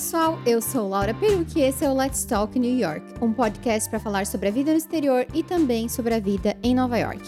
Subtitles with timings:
[0.00, 0.40] Pessoal!
[0.46, 4.00] Eu sou Laura Peruque e esse é o Let's Talk New York, um podcast para
[4.00, 7.20] falar sobre a vida no exterior e também sobre a vida em Nova York.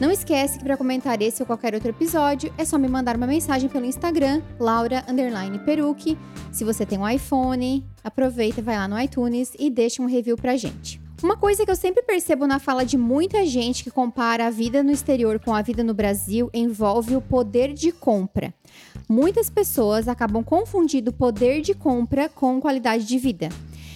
[0.00, 3.26] Não esquece que para comentar esse ou qualquer outro episódio é só me mandar uma
[3.26, 5.04] mensagem pelo Instagram, Laura
[5.64, 6.16] Peruque.
[6.52, 10.56] Se você tem um iPhone, aproveita, vai lá no iTunes e deixa um review pra
[10.56, 11.02] gente.
[11.22, 14.82] Uma coisa que eu sempre percebo na fala de muita gente que compara a vida
[14.82, 18.52] no exterior com a vida no Brasil envolve o poder de compra.
[19.08, 23.50] Muitas pessoas acabam confundindo poder de compra com qualidade de vida.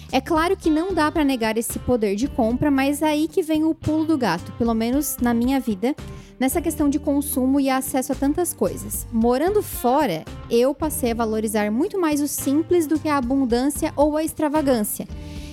[0.09, 3.43] É claro que não dá para negar esse poder de compra, mas é aí que
[3.43, 5.93] vem o pulo do gato, pelo menos na minha vida,
[6.39, 9.05] nessa questão de consumo e acesso a tantas coisas.
[9.11, 14.15] Morando fora, eu passei a valorizar muito mais o simples do que a abundância ou
[14.15, 15.05] a extravagância.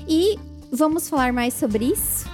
[0.06, 0.38] E
[0.76, 2.28] vamos falar mais sobre isso?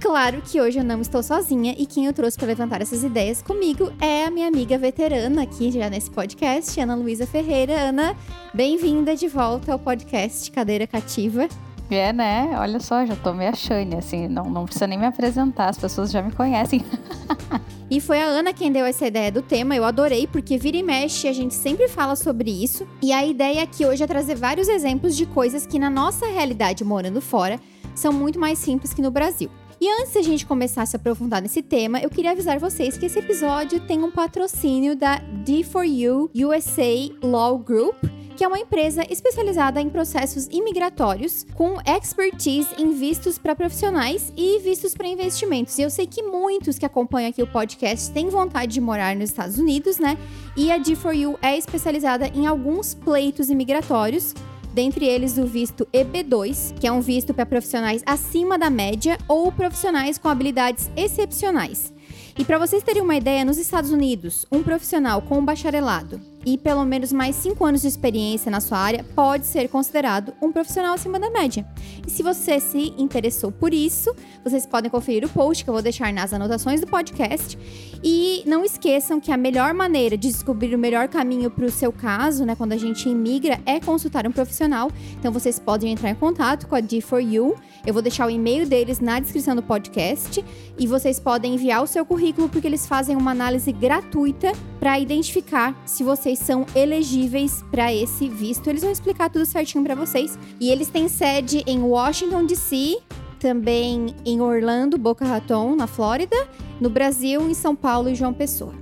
[0.00, 3.42] Claro que hoje eu não estou sozinha e quem eu trouxe para levantar essas ideias
[3.42, 7.80] comigo é a minha amiga veterana aqui já nesse podcast, Ana Luísa Ferreira.
[7.80, 8.16] Ana,
[8.54, 11.48] bem-vinda de volta ao podcast Cadeira Cativa.
[11.90, 12.54] É, né?
[12.58, 16.10] Olha só, já tô me achando, assim, não, não precisa nem me apresentar, as pessoas
[16.10, 16.84] já me conhecem.
[17.90, 19.74] E foi a Ana quem deu essa ideia do tema.
[19.74, 22.86] Eu adorei, porque vira e mexe, a gente sempre fala sobre isso.
[23.00, 26.84] E a ideia aqui hoje é trazer vários exemplos de coisas que, na nossa realidade
[26.84, 27.58] morando fora,
[27.94, 29.50] são muito mais simples que no Brasil.
[29.80, 33.06] E antes a gente começar a se aprofundar nesse tema, eu queria avisar vocês que
[33.06, 37.94] esse episódio tem um patrocínio da D4U USA Law Group
[38.38, 44.60] que é uma empresa especializada em processos imigratórios, com expertise em vistos para profissionais e
[44.60, 45.76] vistos para investimentos.
[45.76, 49.30] E eu sei que muitos que acompanham aqui o podcast têm vontade de morar nos
[49.30, 50.16] Estados Unidos, né?
[50.56, 54.34] E a D4U é especializada em alguns pleitos imigratórios,
[54.78, 59.50] dentre eles o visto EB2, que é um visto para profissionais acima da média ou
[59.50, 61.92] profissionais com habilidades excepcionais.
[62.38, 66.56] E para vocês terem uma ideia, nos Estados Unidos, um profissional com um bacharelado e
[66.56, 70.94] pelo menos mais 5 anos de experiência na sua área pode ser considerado um profissional
[70.94, 71.66] acima da média.
[72.06, 75.82] E se você se interessou por isso, vocês podem conferir o post que eu vou
[75.82, 77.58] deixar nas anotações do podcast.
[78.02, 81.92] E não esqueçam que a melhor maneira de descobrir o melhor caminho para o seu
[81.92, 84.90] caso, né, quando a gente imigra, é consultar um profissional.
[85.18, 87.56] Então vocês podem entrar em contato com a D4U.
[87.84, 90.44] Eu vou deixar o e-mail deles na descrição do podcast
[90.78, 95.74] e vocês podem enviar o seu currículo porque eles fazem uma análise gratuita para identificar
[95.84, 98.68] se vocês são elegíveis para esse visto.
[98.68, 100.38] Eles vão explicar tudo certinho para vocês.
[100.60, 102.98] E eles têm sede em Washington DC,
[103.40, 106.36] também em Orlando, Boca Raton, na Flórida,
[106.78, 108.74] no Brasil, em São Paulo e João Pessoa.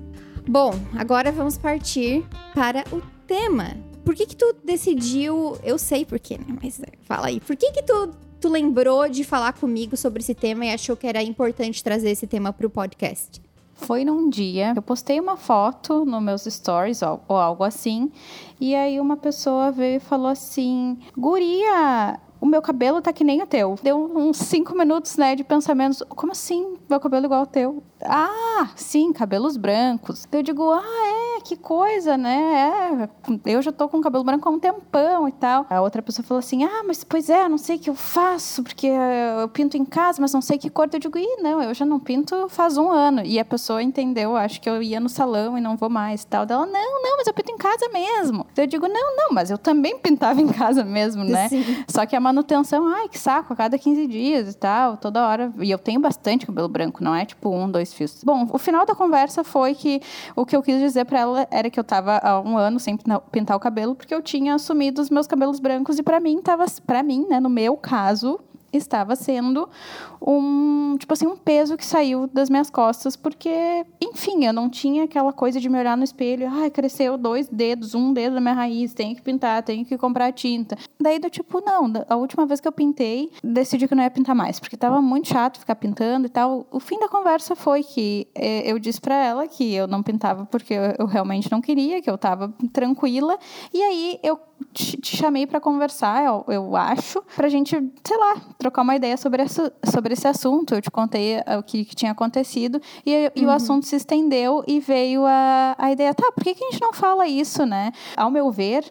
[0.48, 3.76] Bom, agora vamos partir para o tema.
[4.04, 6.58] Por que que tu decidiu, eu sei por quê, né?
[6.60, 7.38] Mas fala aí.
[7.38, 11.06] Por que que tu tu lembrou de falar comigo sobre esse tema e achou que
[11.06, 13.45] era importante trazer esse tema para o podcast?
[13.76, 18.10] Foi num dia, eu postei uma foto nos meus stories ou, ou algo assim,
[18.58, 23.42] e aí uma pessoa veio e falou assim: Guria, o meu cabelo tá que nem
[23.42, 23.76] o teu.
[23.82, 26.02] Deu uns cinco minutos, né, de pensamentos.
[26.08, 26.76] Como assim?
[26.88, 27.82] Meu cabelo igual ao teu?
[28.02, 30.26] Ah, sim, cabelos brancos.
[30.30, 33.08] Eu digo, ah, é, que coisa, né?
[33.46, 35.66] É, eu já tô com cabelo branco há um tempão e tal.
[35.70, 38.62] A outra pessoa falou assim, ah, mas pois é, não sei o que eu faço,
[38.62, 40.88] porque eu pinto em casa, mas não sei que cor.
[40.92, 43.22] Eu digo, ih, não, eu já não pinto faz um ano.
[43.24, 46.26] E a pessoa entendeu, acho que eu ia no salão e não vou mais e
[46.26, 46.44] tal.
[46.44, 48.46] Dela, não, não, mas eu pinto em casa mesmo.
[48.56, 51.48] Eu digo, não, não, mas eu também pintava em casa mesmo, né?
[51.48, 51.64] Sim.
[51.88, 55.52] Só que a manutenção, ai, que saco, a cada 15 dias e tal, toda hora.
[55.60, 58.22] E eu tenho bastante cabelo branco, não é tipo um, dois fios.
[58.24, 60.00] Bom, o final da conversa foi que
[60.34, 62.98] o que eu quis dizer para ela era que eu tava há um ano sem
[63.30, 66.66] pintar o cabelo, porque eu tinha assumido os meus cabelos brancos e para mim tava,
[66.84, 68.40] para mim, né, no meu caso,
[68.72, 69.68] estava sendo
[70.20, 75.04] um, tipo assim, um peso que saiu das minhas costas, porque, enfim, eu não tinha
[75.04, 78.54] aquela coisa de me olhar no espelho, ai, cresceu dois dedos, um dedo da minha
[78.54, 80.76] raiz, tenho que pintar, tenho que comprar tinta.
[81.00, 84.34] Daí do tipo, não, a última vez que eu pintei, decidi que não ia pintar
[84.34, 86.66] mais, porque tava muito chato ficar pintando e tal.
[86.70, 90.46] O fim da conversa foi que é, eu disse para ela que eu não pintava
[90.46, 93.38] porque eu, eu realmente não queria, que eu tava tranquila,
[93.72, 94.38] e aí eu
[94.72, 99.16] te, te chamei para conversar, eu, eu acho, pra gente, sei lá, trocar uma ideia
[99.16, 100.74] sobre, essa, sobre esse assunto.
[100.74, 103.30] Eu te contei o que, que tinha acontecido e, uhum.
[103.34, 103.50] e, o uhum.
[103.50, 106.92] assunto se estendeu e veio a, a ideia, tá, por que, que a gente não
[106.92, 107.92] fala isso, né?
[108.16, 108.84] Ao meu ver,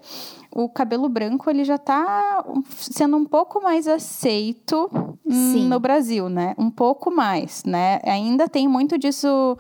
[0.54, 4.90] o cabelo branco ele já está sendo um pouco mais aceito
[5.30, 5.68] Sim.
[5.68, 6.56] no Brasil, né?
[6.58, 8.00] Um pouco mais, né?
[8.06, 9.58] Ainda tem muito disso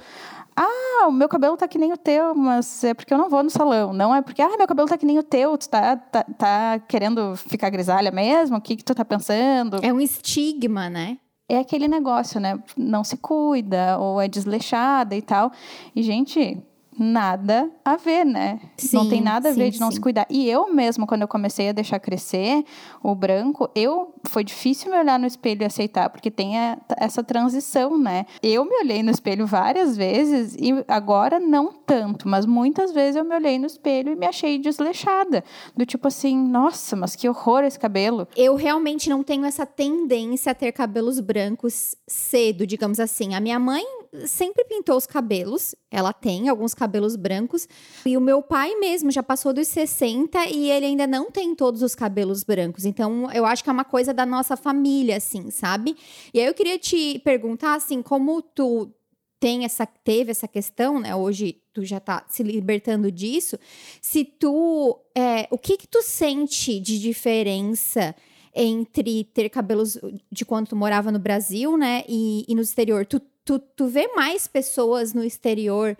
[0.55, 3.43] ah, o meu cabelo tá que nem o teu, mas é porque eu não vou
[3.43, 3.91] no salão.
[3.91, 6.79] Não é porque, ah, meu cabelo tá que nem o teu, tu tá, tá, tá
[6.87, 8.55] querendo ficar grisalha mesmo?
[8.55, 9.79] O que, que tu tá pensando?
[9.83, 11.17] É um estigma, né?
[11.47, 12.61] É aquele negócio, né?
[12.75, 15.51] Não se cuida, ou é desleixada e tal.
[15.95, 16.57] E, gente,
[16.97, 18.59] nada a ver, né?
[18.77, 19.95] Sim, não tem nada a ver sim, de não sim.
[19.95, 20.25] se cuidar.
[20.29, 22.63] E eu mesmo, quando eu comecei a deixar crescer
[23.03, 27.23] o branco, eu foi difícil me olhar no espelho e aceitar, porque tem a- essa
[27.23, 28.25] transição, né?
[28.41, 33.23] Eu me olhei no espelho várias vezes e agora não tanto, mas muitas vezes eu
[33.23, 35.43] me olhei no espelho e me achei desleixada.
[35.75, 38.27] Do tipo assim, nossa, mas que horror esse cabelo.
[38.35, 43.33] Eu realmente não tenho essa tendência a ter cabelos brancos cedo, digamos assim.
[43.35, 43.83] A minha mãe
[44.25, 47.67] sempre pintou os cabelos, ela tem alguns cabelos brancos,
[48.05, 51.81] e o meu pai mesmo já passou dos 60 e ele ainda não tem todos
[51.81, 52.85] os cabelos brancos.
[52.85, 55.95] Então, eu acho que é uma coisa da nossa família, assim, sabe?
[56.33, 58.91] E aí eu queria te perguntar, assim, como tu
[59.39, 61.15] tem essa, teve essa questão, né?
[61.15, 63.59] Hoje tu já tá se libertando disso.
[64.01, 64.99] Se tu.
[65.13, 68.15] é, o que que tu sente de diferença
[68.55, 69.99] entre ter cabelos
[70.31, 72.03] de quando tu morava no Brasil, né?
[72.07, 73.05] E, e no exterior?
[73.05, 75.95] Tu, tu, tu vê mais pessoas no exterior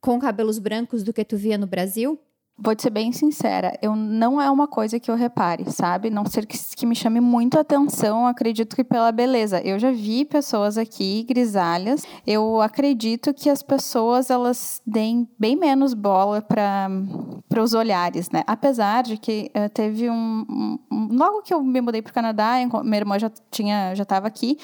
[0.00, 2.20] com cabelos brancos do que tu via no Brasil?
[2.60, 6.10] Vou te ser bem sincera, eu não é uma coisa que eu repare, sabe?
[6.10, 9.60] Não ser que, que me chame muito atenção, acredito que pela beleza.
[9.60, 12.02] Eu já vi pessoas aqui grisalhas.
[12.26, 16.88] Eu acredito que as pessoas elas deem bem menos bola para
[17.48, 18.42] para os olhares, né?
[18.46, 22.56] Apesar de que eh, teve um, um- logo que eu me mudei para o Canadá,
[22.84, 24.58] minha irmã já tinha já estava aqui,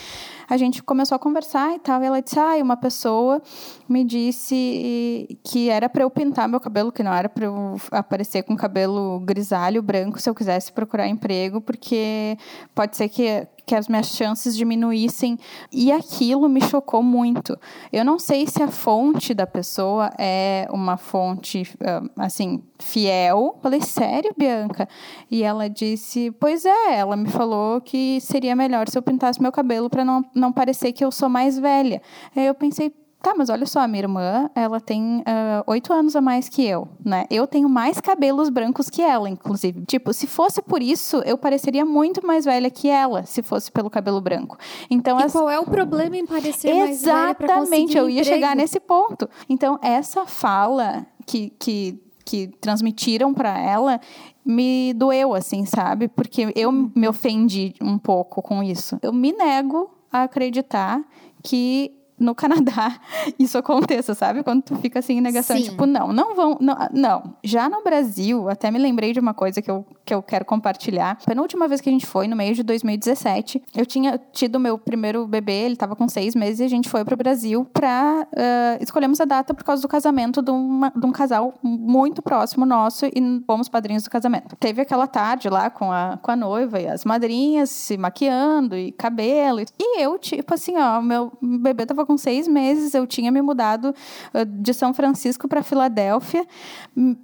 [0.51, 2.03] a gente começou a conversar e tal.
[2.03, 3.41] E ela disse: "Ah, uma pessoa
[3.89, 8.43] me disse que era para eu pintar meu cabelo, que não era para eu aparecer
[8.43, 12.37] com cabelo grisalho, branco, se eu quisesse procurar emprego, porque
[12.75, 15.39] pode ser que, que as minhas chances diminuíssem.
[15.73, 17.59] E aquilo me chocou muito.
[17.93, 23.59] Eu não sei se a fonte da pessoa é uma fonte, ah, assim, fiel.
[23.63, 24.89] Falei, sério, Bianca?
[25.31, 29.53] E ela disse, pois é, ela me falou que seria melhor se eu pintasse meu
[29.53, 32.01] cabelo para não, não parecer que eu sou mais velha.
[32.35, 32.93] Aí eu pensei,
[33.25, 36.63] Tá, mas olha só, a minha irmã, ela tem ah, oito anos a mais que
[36.63, 37.25] eu, né?
[37.31, 39.83] Eu tenho mais cabelos brancos que ela, inclusive.
[39.87, 43.89] Tipo, se fosse por isso, eu pareceria muito mais velha que ela, se fosse pelo
[43.89, 44.59] cabelo branco.
[44.91, 48.35] Então, as- qual é o problema em parecer mais velha Exatamente, eu ia emprego?
[48.35, 49.27] chegar nesse ponto.
[49.49, 53.99] Então, essa fala que, que, que transmitiram para ela
[54.45, 56.09] me doeu, assim, sabe?
[56.09, 58.99] Porque eu me ofendi um pouco com isso.
[59.01, 61.03] Eu me nego a acreditar
[61.43, 62.99] que no Canadá
[63.39, 64.43] isso aconteça, sabe?
[64.43, 65.65] Quando tu fica assim em negação, Sim.
[65.65, 67.35] tipo, não, não vão, não, não.
[67.43, 71.19] Já no Brasil, até me lembrei de uma coisa que eu, que eu quero compartilhar.
[71.23, 74.79] A penúltima vez que a gente foi, no meio de 2017, eu tinha tido meu
[74.79, 78.27] primeiro bebê, ele tava com seis meses, e a gente foi pro Brasil pra.
[78.37, 82.65] ah, escolhemos a data por causa do casamento de, uma- de um casal muito próximo
[82.67, 84.57] nosso e fomos padrinhos do casamento.
[84.57, 88.93] Teve aquela tarde lá com a, com a noiva e as madrinhas se maquiando e
[88.93, 89.61] cabelo.
[89.61, 93.41] E, e eu, tipo assim, ó, meu bebê tava com seis meses, eu tinha me
[93.43, 93.95] mudado
[94.33, 96.47] ah, de São Francisco pra Filadélfia.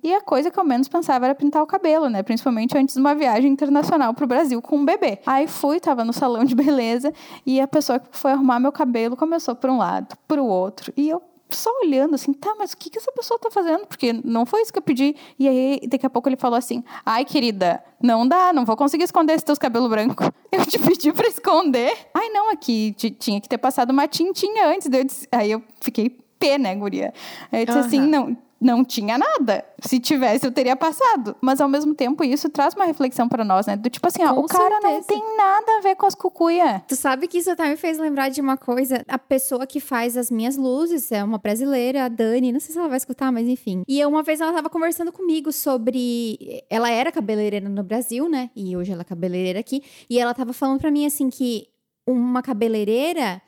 [0.03, 2.23] E a coisa que eu menos pensava era pintar o cabelo, né?
[2.23, 5.19] Principalmente antes de uma viagem internacional pro Brasil com um bebê.
[5.27, 7.13] Aí fui, tava no salão de beleza
[7.45, 10.93] e a pessoa que foi arrumar meu cabelo começou por um lado, pro outro.
[10.97, 11.23] E eu
[11.57, 13.87] só olhando assim, tá, mas o que, que essa pessoa tá fazendo?
[13.87, 15.15] Porque não foi isso que eu pedi.
[15.39, 19.05] E aí, daqui a pouco ele falou assim: ai, querida, não dá, não vou conseguir
[19.05, 20.29] esconder esses teus cabelos brancos.
[20.53, 21.93] Eu te pedi pra esconder.
[22.13, 24.89] Ai, não, aqui ti- tinha que ter passado uma tintinha antes.
[24.89, 27.15] Daí eu disse- aí eu fiquei pé, né, guria?
[27.53, 28.07] Aí eu disse assim: Aham.
[28.09, 28.37] não.
[28.61, 29.65] Não tinha nada.
[29.83, 31.35] Se tivesse, eu teria passado.
[31.41, 33.75] Mas ao mesmo tempo, isso traz uma reflexão pra nós, né?
[33.75, 36.83] Do tipo assim, ó, o cara não tem nada a ver com as cucuia.
[36.87, 39.03] Tu sabe que isso até me fez lembrar de uma coisa.
[39.09, 42.53] A pessoa que faz as minhas luzes é uma brasileira, a Dani.
[42.53, 43.83] Não sei se ela vai escutar, mas enfim.
[43.89, 46.63] E uma vez ela tava conversando comigo sobre.
[46.69, 48.51] Ela era cabeleireira no Brasil, né?
[48.55, 49.83] E hoje ela é cabeleireira aqui.
[50.09, 51.67] E ela tava falando pra mim assim que
[52.07, 53.41] uma cabeleireira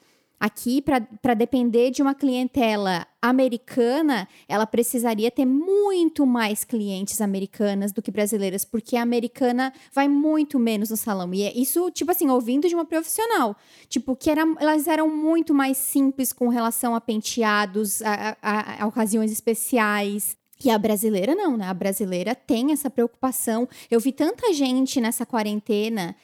[0.44, 8.02] aqui, para depender de uma clientela americana, ela precisaria ter muito mais clientes americanas do
[8.02, 11.32] que brasileiras, porque a americana vai muito menos no salão.
[11.32, 13.56] E é isso, tipo assim, ouvindo de uma profissional.
[13.88, 18.87] Tipo, que era, elas eram muito mais simples com relação a penteados, a, a- a
[18.88, 20.37] ocasiões especiais.
[20.64, 21.66] E a brasileira não, né?
[21.66, 23.68] A brasileira tem essa preocupação.
[23.90, 26.14] Eu vi tanta gente nessa quarentena,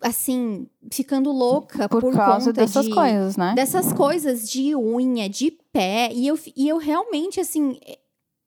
[0.00, 3.54] assim, ficando louca por, Por, causa conta dessas de, coisas, né?
[3.54, 6.10] dessas coisas de unha, de pé.
[6.12, 7.78] E eu, e eu realmente, assim,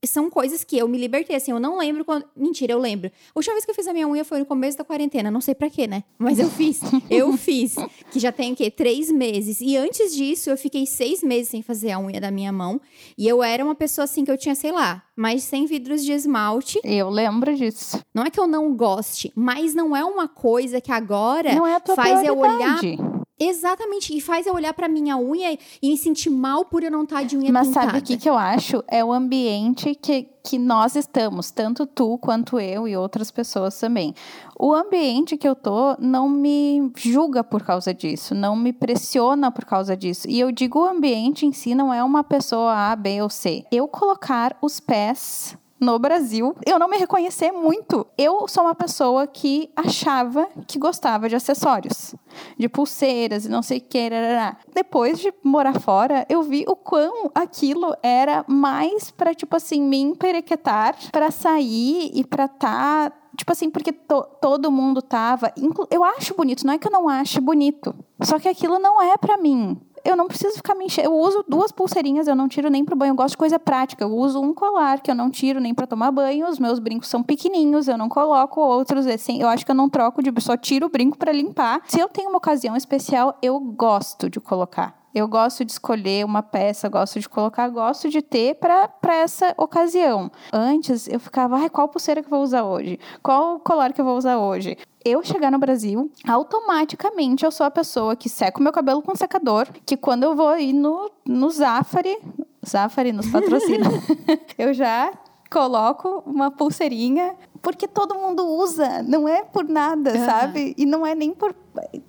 [0.05, 1.35] são coisas que eu me libertei.
[1.35, 2.25] Assim, eu não lembro quando.
[2.35, 3.09] Mentira, eu lembro.
[3.09, 5.29] A última vez que eu fiz a minha unha foi no começo da quarentena.
[5.29, 6.03] Não sei pra quê, né?
[6.17, 6.79] Mas eu fiz.
[7.09, 7.75] eu fiz.
[8.11, 8.71] Que já tem o quê?
[8.71, 9.59] Três meses.
[9.61, 12.79] E antes disso, eu fiquei seis meses sem fazer a unha da minha mão.
[13.17, 16.03] E eu era uma pessoa assim que eu tinha, sei lá, mais de 100 vidros
[16.05, 16.79] de esmalte.
[16.83, 17.99] Eu lembro disso.
[18.13, 21.79] Não é que eu não goste, mas não é uma coisa que agora Não é
[21.79, 23.18] faz eu olhar prioridade.
[23.39, 24.15] Exatamente.
[24.15, 27.23] E faz eu olhar pra minha unha e me sentir mal por eu não estar
[27.23, 27.87] de unha Mas pintada.
[27.87, 28.83] sabe o que, que eu acho?
[28.87, 34.13] É o ambiente que, que nós estamos, tanto tu quanto eu e outras pessoas também.
[34.59, 39.63] O ambiente que eu tô não me julga por causa disso, não me pressiona por
[39.63, 40.27] causa disso.
[40.29, 43.63] E eu digo o ambiente em si não é uma pessoa A, B ou C.
[43.71, 48.05] Eu colocar os pés no Brasil, eu não me reconhecer muito.
[48.17, 52.15] Eu sou uma pessoa que achava que gostava de acessórios,
[52.57, 54.09] de pulseiras e não sei o que.
[54.09, 54.57] Rarará.
[54.73, 59.99] Depois de morar fora, eu vi o quão aquilo era mais pra, tipo assim, me
[59.99, 63.11] emperequetar, pra sair e pra tá.
[63.37, 65.53] Tipo assim, porque to- todo mundo tava.
[65.89, 67.95] Eu acho bonito, não é que eu não acho bonito.
[68.21, 69.79] Só que aquilo não é pra mim.
[70.09, 71.07] Eu não preciso ficar me enchendo.
[71.09, 73.11] Eu uso duas pulseirinhas, eu não tiro nem pro banho.
[73.11, 74.03] Eu gosto de coisa prática.
[74.03, 76.49] Eu uso um colar que eu não tiro nem pra tomar banho.
[76.49, 79.05] Os meus brincos são pequenininhos, eu não coloco outros.
[79.05, 80.33] Assim, eu acho que eu não troco de.
[80.41, 81.81] Só tiro o brinco pra limpar.
[81.85, 84.97] Se eu tenho uma ocasião especial, eu gosto de colocar.
[85.13, 90.31] Eu gosto de escolher uma peça, gosto de colocar, gosto de ter para essa ocasião.
[90.51, 92.99] Antes eu ficava, ai, qual pulseira que eu vou usar hoje?
[93.21, 94.77] Qual colar que eu vou usar hoje?
[95.09, 99.15] Eu chegar no Brasil, automaticamente eu sou a pessoa que seca o meu cabelo com
[99.15, 102.15] secador, que quando eu vou ir no, no Zafari,
[102.63, 103.87] Zafari nos patrocina,
[104.55, 105.11] eu já
[105.49, 110.25] coloco uma pulseirinha, porque todo mundo usa, não é por nada, Aham.
[110.25, 110.75] sabe?
[110.77, 111.55] E não é nem por.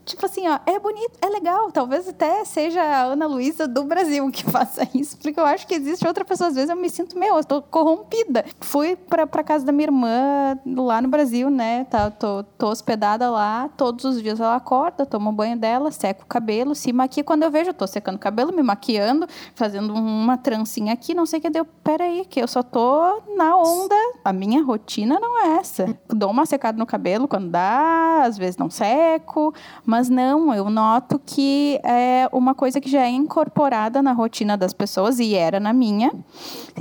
[0.04, 1.70] Tipo assim, ó, é bonito, é legal.
[1.70, 5.74] Talvez até seja a Ana Luísa do Brasil que faça isso, porque eu acho que
[5.74, 6.48] existe outra pessoa.
[6.48, 8.44] Às vezes eu me sinto, meu, eu tô corrompida.
[8.60, 11.84] Fui pra, pra casa da minha irmã lá no Brasil, né?
[11.84, 13.68] Tá, tô, tô hospedada lá.
[13.76, 17.24] Todos os dias ela acorda, toma banho dela, seca o cabelo, se maquia.
[17.24, 21.26] Quando eu vejo, eu tô secando o cabelo, me maquiando, fazendo uma trancinha aqui, não
[21.26, 21.64] sei o que deu.
[21.64, 23.94] Peraí, que eu só tô na onda.
[24.24, 25.98] A minha rotina não é essa.
[26.08, 31.20] Dou uma secada no cabelo quando dá, às vezes não seco, mas não, eu noto
[31.24, 35.72] que é uma coisa que já é incorporada na rotina das pessoas e era na
[35.72, 36.12] minha,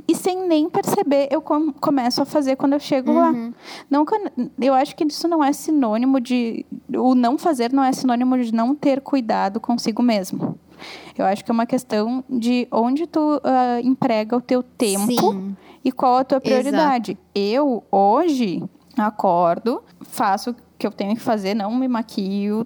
[0.07, 3.31] e sem nem perceber eu com- começo a fazer quando eu chego lá.
[3.89, 4.05] Não,
[4.61, 6.65] eu- acho que isso não é sinônimo de.
[6.95, 10.57] O não fazer não é sinônimo de não ter cuidado consigo mesmo.
[11.17, 15.55] Eu acho que é uma questão de onde tu ah, emprega o teu tempo Sim.
[15.83, 17.17] e qual a tua prioridade.
[17.35, 18.63] Eu, hoje,
[18.97, 22.65] acordo, faço que eu tenho que fazer, não me maquio,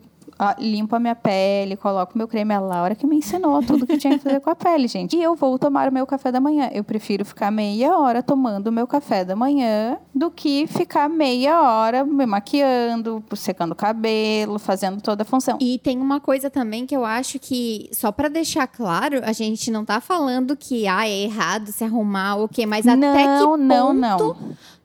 [0.60, 2.54] limpo a minha pele, coloco meu creme.
[2.54, 5.16] A Laura que me ensinou tudo que tinha que fazer com a pele, gente.
[5.16, 6.70] E eu vou tomar o meu café da manhã.
[6.72, 11.62] Eu prefiro ficar meia hora tomando o meu café da manhã do que ficar meia
[11.62, 15.58] hora me maquiando, secando o cabelo, fazendo toda a função.
[15.60, 19.72] E tem uma coisa também que eu acho que, só pra deixar claro, a gente
[19.72, 23.26] não tá falando que ah, é errado se arrumar ou o quê, mas até que
[23.26, 24.36] não, ponto não, não.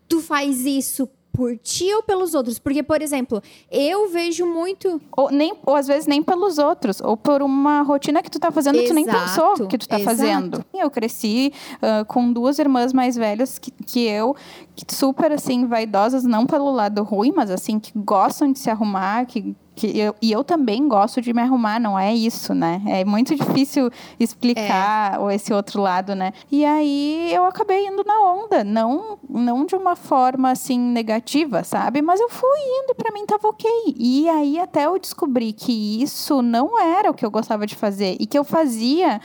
[0.08, 1.08] tu faz isso
[1.38, 2.59] por ti ou pelos outros?
[2.59, 3.40] Porque, por exemplo,
[3.71, 5.00] eu vejo muito.
[5.16, 8.50] Ou, nem, ou às vezes nem pelos outros, ou por uma rotina que tu tá
[8.50, 10.16] fazendo que tu nem Exato, pensou que tu tá exato.
[10.16, 10.64] fazendo.
[10.75, 14.35] Eu cresci ah, com duas irmãs mais velhas que, que eu,
[14.75, 19.25] que super assim, vaidosas, não pelo lado ruim, mas assim, que gostam de se arrumar,
[19.25, 19.54] que.
[19.78, 22.82] Que eu, e eu também gosto de me arrumar, não é isso, né?
[22.85, 26.32] É muito difícil explicar ou esse outro lado, né?
[26.50, 32.02] E aí eu acabei indo na onda, não, não de uma forma assim negativa, sabe?
[32.02, 33.70] Mas eu fui indo e pra mim tava ok.
[33.97, 38.16] E aí até eu descobri que isso não era o que eu gostava de fazer
[38.18, 39.20] e que eu fazia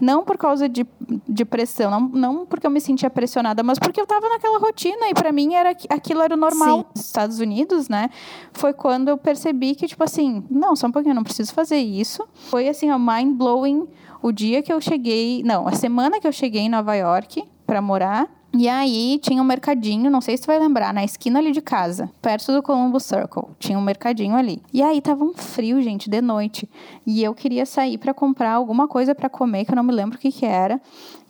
[0.00, 0.86] não por causa de,
[1.28, 5.08] de pressão, não, não porque eu me sentia pressionada, mas porque eu tava naquela rotina
[5.08, 6.78] e pra mim era aqu- aquilo era o normal.
[6.80, 6.84] Sim.
[6.94, 8.10] Nos Estados Unidos, né?
[8.52, 11.78] Foi quando eu percebi que tipo assim, não, só um pouquinho, eu não preciso fazer
[11.78, 12.26] isso.
[12.34, 13.86] Foi assim, ó, mind blowing
[14.22, 17.80] o dia que eu cheguei, não, a semana que eu cheguei em Nova York pra
[17.82, 18.28] morar.
[18.58, 21.60] E aí tinha um mercadinho, não sei se tu vai lembrar, na esquina ali de
[21.60, 23.50] casa, perto do Columbus Circle.
[23.58, 24.62] Tinha um mercadinho ali.
[24.72, 26.66] E aí tava um frio, gente, de noite.
[27.06, 30.16] E eu queria sair pra comprar alguma coisa pra comer, que eu não me lembro
[30.16, 30.80] o que que era.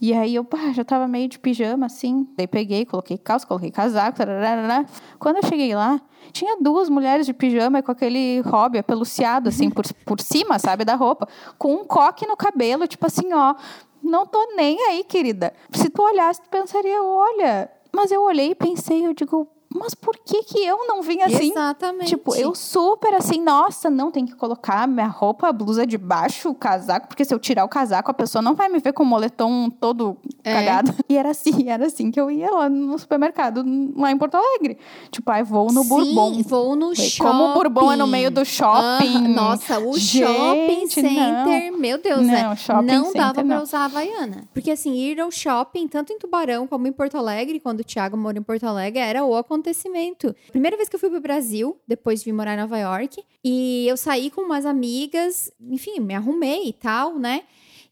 [0.01, 2.29] E aí eu pá, já tava meio de pijama, assim.
[2.37, 4.19] Daí peguei, coloquei calça, coloquei casaco.
[4.19, 4.87] tararara.
[5.19, 6.01] Quando eu cheguei lá,
[6.33, 10.95] tinha duas mulheres de pijama com aquele hobby apeluciado, assim, por, por cima, sabe, da
[10.95, 11.27] roupa.
[11.59, 13.55] Com um coque no cabelo, tipo assim, ó.
[14.03, 15.53] Não tô nem aí, querida.
[15.73, 17.71] Se tu olhasse, tu pensaria, olha.
[17.93, 21.51] Mas eu olhei e pensei, eu digo, mas por que que eu não vim assim?
[21.51, 22.09] Exatamente.
[22.09, 26.49] Tipo, eu super assim, nossa, não tem que colocar minha roupa, a blusa de baixo,
[26.51, 29.03] o casaco, porque se eu tirar o casaco, a pessoa não vai me ver com
[29.03, 30.53] o moletom todo É.
[30.53, 30.95] cagado.
[31.09, 33.65] E era assim, era assim que eu ia lá no supermercado,
[33.97, 34.79] lá em Porto Alegre.
[35.11, 36.43] Tipo, ai, vou no Sim, Bourbon.
[36.43, 37.19] vou no shopping.
[37.31, 39.17] como o Bourbon é no meio do shopping.
[39.17, 42.57] Aham, Nossa, o Gente, shopping center, meu Deus, Não, né?
[42.57, 43.63] shopping não center, dava pra não.
[43.63, 44.45] usar a Havaiana.
[44.53, 48.17] Porque assim, ir ao shopping, tanto em Tubarão como em Porto Alegre, quando o Thiago
[48.17, 50.35] mora em Porto Alegre, era o acontecimento.
[50.51, 53.87] Primeira vez que eu fui pro Brasil, depois de vir morar em Nova York, e
[53.89, 57.45] eu saí com umas amigas, enfim, me arrumei e tal, né?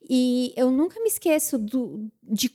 [0.09, 2.51] E eu nunca me esqueço do, de.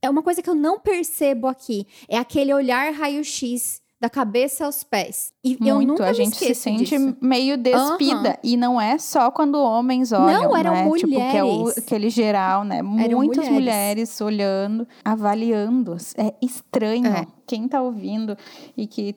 [0.00, 1.86] É uma coisa que eu não percebo aqui.
[2.08, 5.32] É aquele olhar raio-x da cabeça aos pés.
[5.42, 7.16] E Muito, eu nunca a gente se sente disso.
[7.20, 8.30] meio despida.
[8.30, 8.36] Uhum.
[8.44, 10.84] E não é só quando homens olham, não, eram né?
[10.84, 11.00] mulheres.
[11.00, 12.76] Tipo, que é o, aquele geral, né?
[12.76, 13.54] Eram Muitas mulheres.
[13.54, 14.20] mulheres.
[14.20, 15.96] olhando, avaliando.
[16.16, 17.06] É estranho.
[17.08, 17.26] É.
[17.46, 18.36] Quem tá ouvindo
[18.76, 19.16] e que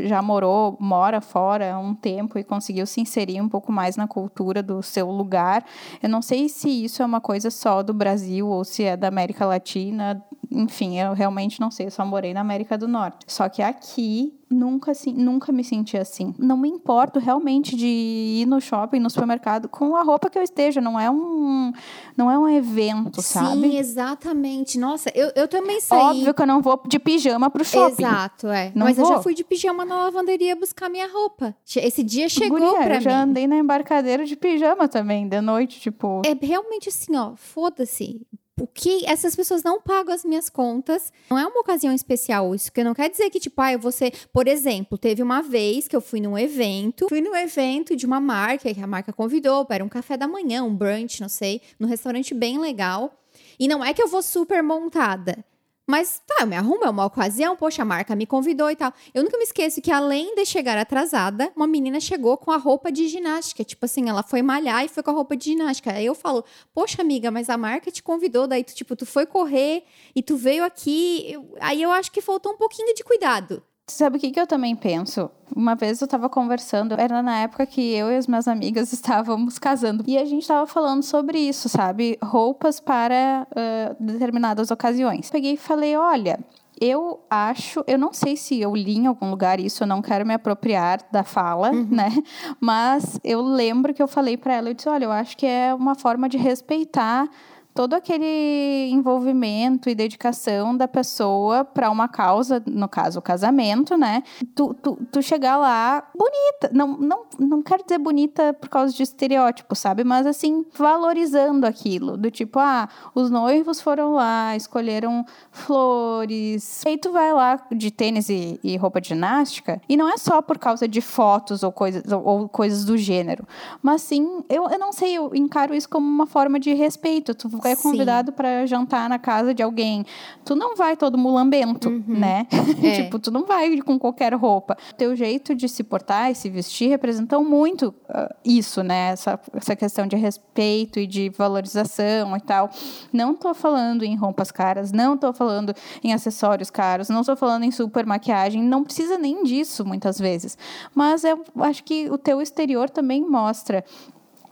[0.00, 4.06] já morou, mora fora há um tempo e conseguiu se inserir um pouco mais na
[4.06, 5.64] cultura do seu lugar.
[6.02, 9.08] Eu não sei se isso é uma coisa só do Brasil ou se é da
[9.08, 10.22] América Latina.
[10.54, 13.24] Enfim, eu realmente não sei, eu só morei na América do Norte.
[13.26, 16.34] Só que aqui nunca assim, nunca me senti assim.
[16.38, 20.42] Não me importo realmente de ir no shopping, no supermercado com a roupa que eu
[20.42, 21.72] esteja, não é um
[22.16, 23.60] não é um evento, Sim, sabe?
[23.62, 24.78] Sim, exatamente.
[24.78, 25.98] Nossa, eu, eu também saí.
[25.98, 28.04] Óbvio que eu não vou de pijama pro shopping.
[28.04, 28.70] Exato, é.
[28.74, 29.06] Não Mas vou.
[29.06, 31.54] eu já fui de pijama na lavanderia buscar minha roupa.
[31.76, 33.04] Esse dia chegou Guria, pra eu mim.
[33.04, 36.22] já andei na embarcadeira de pijama também, de noite, tipo.
[36.24, 38.24] É realmente assim, ó, foda-se
[38.60, 41.12] o que essas pessoas não pagam as minhas contas.
[41.28, 44.46] Não é uma ocasião especial isso, que não quer dizer que tipo, ah, você, por
[44.46, 48.72] exemplo, teve uma vez que eu fui num evento, fui num evento de uma marca
[48.72, 52.32] que a marca convidou para um café da manhã, um brunch, não sei, num restaurante
[52.32, 53.20] bem legal.
[53.58, 55.44] E não é que eu vou super montada.
[55.86, 58.92] Mas tá, eu me arrumo, é uma ocasião, poxa, a marca me convidou e tal.
[59.12, 62.90] Eu nunca me esqueço que além de chegar atrasada, uma menina chegou com a roupa
[62.90, 63.62] de ginástica.
[63.62, 65.92] Tipo assim, ela foi malhar e foi com a roupa de ginástica.
[65.92, 69.26] Aí eu falo, poxa, amiga, mas a marca te convidou, daí tu, tipo, tu foi
[69.26, 69.84] correr
[70.16, 71.34] e tu veio aqui.
[71.60, 73.62] Aí eu acho que faltou um pouquinho de cuidado.
[73.86, 75.30] Sabe o que, que eu também penso?
[75.54, 79.58] Uma vez eu tava conversando, era na época que eu e as minhas amigas estávamos
[79.58, 80.02] casando.
[80.06, 82.18] E a gente tava falando sobre isso, sabe?
[82.22, 85.30] Roupas para uh, determinadas ocasiões.
[85.30, 86.40] Peguei e falei: olha,
[86.80, 90.26] eu acho, eu não sei se eu li em algum lugar isso, eu não quero
[90.26, 91.86] me apropriar da fala, uhum.
[91.90, 92.10] né?
[92.58, 95.74] Mas eu lembro que eu falei para ela, eu disse, olha, eu acho que é
[95.74, 97.28] uma forma de respeitar
[97.74, 104.22] todo aquele envolvimento e dedicação da pessoa para uma causa, no caso o casamento, né?
[104.54, 109.02] Tu, tu, tu chegar lá bonita, não, não, não quero dizer bonita por causa de
[109.02, 110.04] estereótipo, sabe?
[110.04, 116.82] Mas assim, valorizando aquilo, do tipo, ah, os noivos foram lá, escolheram flores.
[116.84, 120.16] E aí tu vai lá de tênis e, e roupa de ginástica, e não é
[120.16, 123.44] só por causa de fotos ou coisas, ou, coisas do gênero,
[123.82, 127.34] mas sim, eu, eu não sei, eu encaro isso como uma forma de respeito.
[127.34, 130.04] Tu é convidado para jantar na casa de alguém,
[130.44, 132.04] tu não vai todo mulambento, uhum.
[132.06, 132.46] né?
[132.82, 133.02] É.
[133.02, 134.76] tipo, tu não vai com qualquer roupa.
[134.96, 139.10] Teu jeito de se portar e se vestir representam muito uh, isso, né?
[139.10, 142.70] Essa, essa questão de respeito e de valorização e tal.
[143.12, 147.64] Não tô falando em roupas caras, não tô falando em acessórios caros, não tô falando
[147.64, 150.56] em super maquiagem, não precisa nem disso muitas vezes.
[150.94, 153.84] Mas eu acho que o teu exterior também mostra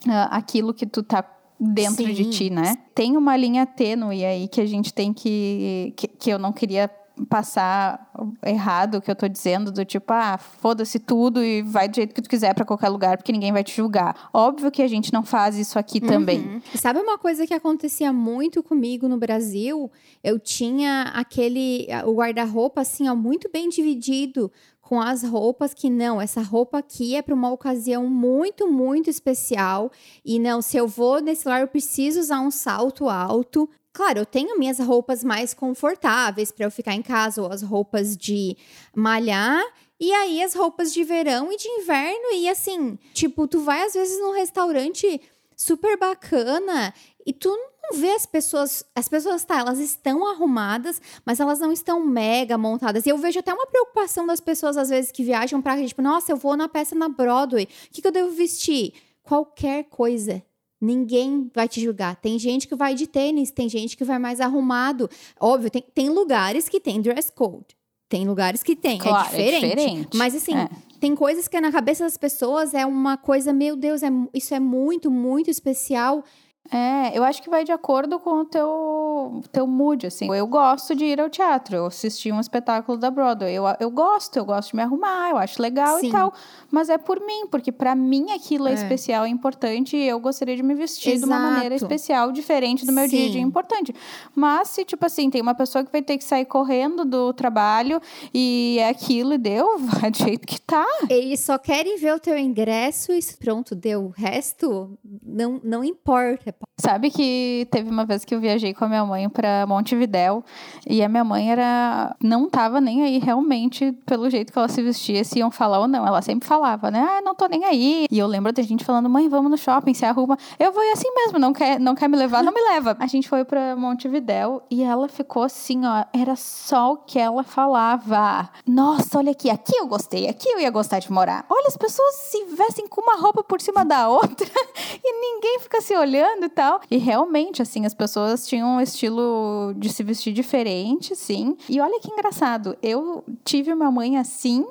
[0.07, 1.25] uh, aquilo que tu tá
[1.63, 2.13] dentro Sim.
[2.13, 2.77] de ti, né?
[2.95, 6.91] Tem uma linha tênue aí que a gente tem que, que, que eu não queria
[7.29, 8.11] passar
[8.45, 12.15] errado o que eu tô dizendo, do tipo, ah, foda-se tudo e vai do jeito
[12.15, 14.31] que tu quiser para qualquer lugar, porque ninguém vai te julgar.
[14.33, 16.09] Óbvio que a gente não faz isso aqui uhum.
[16.09, 16.63] também.
[16.75, 19.91] Sabe uma coisa que acontecia muito comigo no Brasil?
[20.25, 24.51] Eu tinha aquele, o guarda-roupa, assim, ó, muito bem dividido
[24.93, 29.91] com as roupas que não, essa roupa aqui é para uma ocasião muito, muito especial.
[30.23, 33.67] E não, se eu vou nesse lugar, eu preciso usar um salto alto.
[33.91, 38.15] Claro, eu tenho minhas roupas mais confortáveis para eu ficar em casa, ou as roupas
[38.15, 38.55] de
[38.95, 39.65] malhar.
[39.99, 42.35] E aí, as roupas de verão e de inverno.
[42.35, 45.23] E assim, tipo, tu vai às vezes num restaurante
[45.57, 46.93] super bacana
[47.25, 47.49] e tu
[47.83, 48.85] não vê as pessoas.
[48.95, 53.05] As pessoas, tá, elas estão arrumadas, mas elas não estão mega montadas.
[53.05, 56.31] E eu vejo até uma preocupação das pessoas, às vezes, que viajam pra tipo, nossa,
[56.31, 57.65] eu vou na peça na Broadway.
[57.65, 58.95] O que, que eu devo vestir?
[59.23, 60.43] Qualquer coisa.
[60.81, 62.17] Ninguém vai te julgar.
[62.17, 65.09] Tem gente que vai de tênis, tem gente que vai mais arrumado.
[65.39, 67.77] Óbvio, tem, tem lugares que tem dress code.
[68.09, 69.65] Tem lugares que tem, é claro, é, diferente.
[69.65, 70.17] é diferente.
[70.17, 70.69] Mas assim, é.
[71.01, 74.61] tem coisas que na cabeça das pessoas é uma coisa, meu Deus, é, isso é
[74.61, 76.23] muito, muito especial.
[76.71, 80.33] É, eu acho que vai de acordo com o teu, teu mood, assim.
[80.33, 83.53] Eu gosto de ir ao teatro, eu assisti um espetáculo da Broadway.
[83.53, 86.09] Eu, eu gosto, eu gosto de me arrumar, eu acho legal Sim.
[86.09, 86.33] e tal.
[86.71, 90.21] Mas é por mim, porque para mim aquilo é, é, especial, é importante e eu
[90.21, 91.31] gostaria de me vestir Exato.
[91.31, 93.17] de uma maneira especial, diferente do meu Sim.
[93.17, 93.95] dia a dia importante.
[94.35, 98.01] Mas se, tipo assim, tem uma pessoa que vai ter que sair correndo do trabalho
[98.33, 100.87] e é aquilo e deu, vai do jeito que tá.
[101.11, 104.05] Eles só querem ver o teu ingresso e pronto, deu.
[104.05, 106.52] O resto não, não importa
[106.83, 110.43] Sabe que teve uma vez que eu viajei com a minha mãe para Montevidéu
[110.85, 114.83] e a minha mãe era não tava nem aí realmente pelo jeito que ela se
[114.83, 116.05] vestia, se iam falar ou não.
[116.05, 117.07] Ela sempre falava, né?
[117.09, 118.07] Ah, não tô nem aí.
[118.11, 120.37] E eu lembro da gente falando, mãe, vamos no shopping, se arruma.
[120.59, 122.97] Eu vou ir assim mesmo, não quer, não quer me levar, não me leva.
[122.99, 127.45] A gente foi para Montevidéu e ela ficou assim, ó, era só o que ela
[127.45, 128.51] falava.
[128.67, 131.45] Nossa, olha aqui, aqui eu gostei, aqui eu ia gostar de morar.
[131.49, 134.49] Olha, as pessoas se vestem com uma roupa por cima da outra
[135.05, 136.81] e ninguém fica se olhando e tal.
[136.91, 141.57] E realmente, assim, as pessoas tinham um estilo de se vestir diferente, sim.
[141.69, 144.67] E olha que engraçado, eu tive uma mãe assim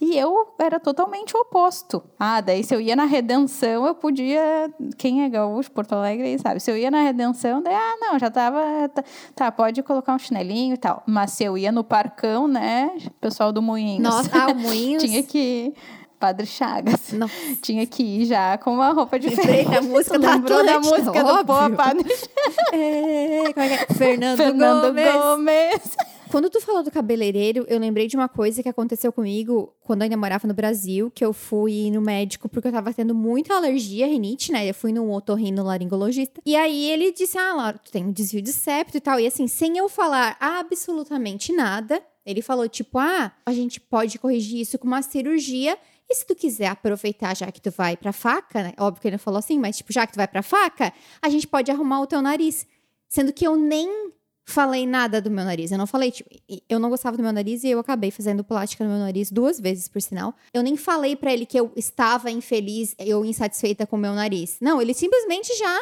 [0.00, 2.02] e eu era totalmente o oposto.
[2.18, 4.72] Ah, daí se eu ia na Redenção, eu podia.
[4.96, 6.60] Quem é gaúcho, Porto Alegre, aí sabe?
[6.60, 8.88] Se eu ia na Redenção, daí, ah, não, já tava.
[8.88, 9.04] Tá,
[9.34, 11.02] tá, pode colocar um chinelinho e tal.
[11.06, 12.90] Mas se eu ia no Parcão, né?
[13.20, 14.02] Pessoal do Moinhos.
[14.02, 15.02] Nossa, ah, o Moinhos.
[15.02, 15.74] Tinha que.
[16.20, 17.12] Padre Chagas.
[17.12, 17.28] Não.
[17.62, 19.68] Tinha que ir já com uma roupa diferente.
[19.68, 21.36] Lembrei da música da Lembrou da música óbvio.
[21.38, 22.04] do Boa Padre
[22.72, 23.94] É, como é que é?
[23.94, 25.12] Fernando, Fernando Gomes.
[25.12, 25.96] Gomes.
[26.30, 30.04] Quando tu falou do cabeleireiro, eu lembrei de uma coisa que aconteceu comigo quando eu
[30.04, 34.06] ainda morava no Brasil, que eu fui no médico porque eu tava tendo muita alergia,
[34.06, 34.68] rinite, né?
[34.68, 36.40] Eu fui num otorrino laringologista.
[36.46, 39.18] E aí ele disse: Ah, Laura, tu tem um desvio de septo e tal.
[39.18, 44.60] E assim, sem eu falar absolutamente nada, ele falou, tipo, ah, a gente pode corrigir
[44.60, 45.76] isso com uma cirurgia.
[46.10, 48.72] E se tu quiser aproveitar, já que tu vai pra faca, né?
[48.80, 50.92] Óbvio que ele não falou assim, mas tipo, já que tu vai pra faca,
[51.22, 52.66] a gente pode arrumar o teu nariz.
[53.08, 54.10] Sendo que eu nem
[54.44, 55.70] falei nada do meu nariz.
[55.70, 56.28] Eu não falei, tipo,
[56.68, 59.60] eu não gostava do meu nariz e eu acabei fazendo plástica no meu nariz duas
[59.60, 60.34] vezes, por sinal.
[60.52, 64.56] Eu nem falei para ele que eu estava infeliz ou insatisfeita com o meu nariz.
[64.60, 65.80] Não, ele simplesmente já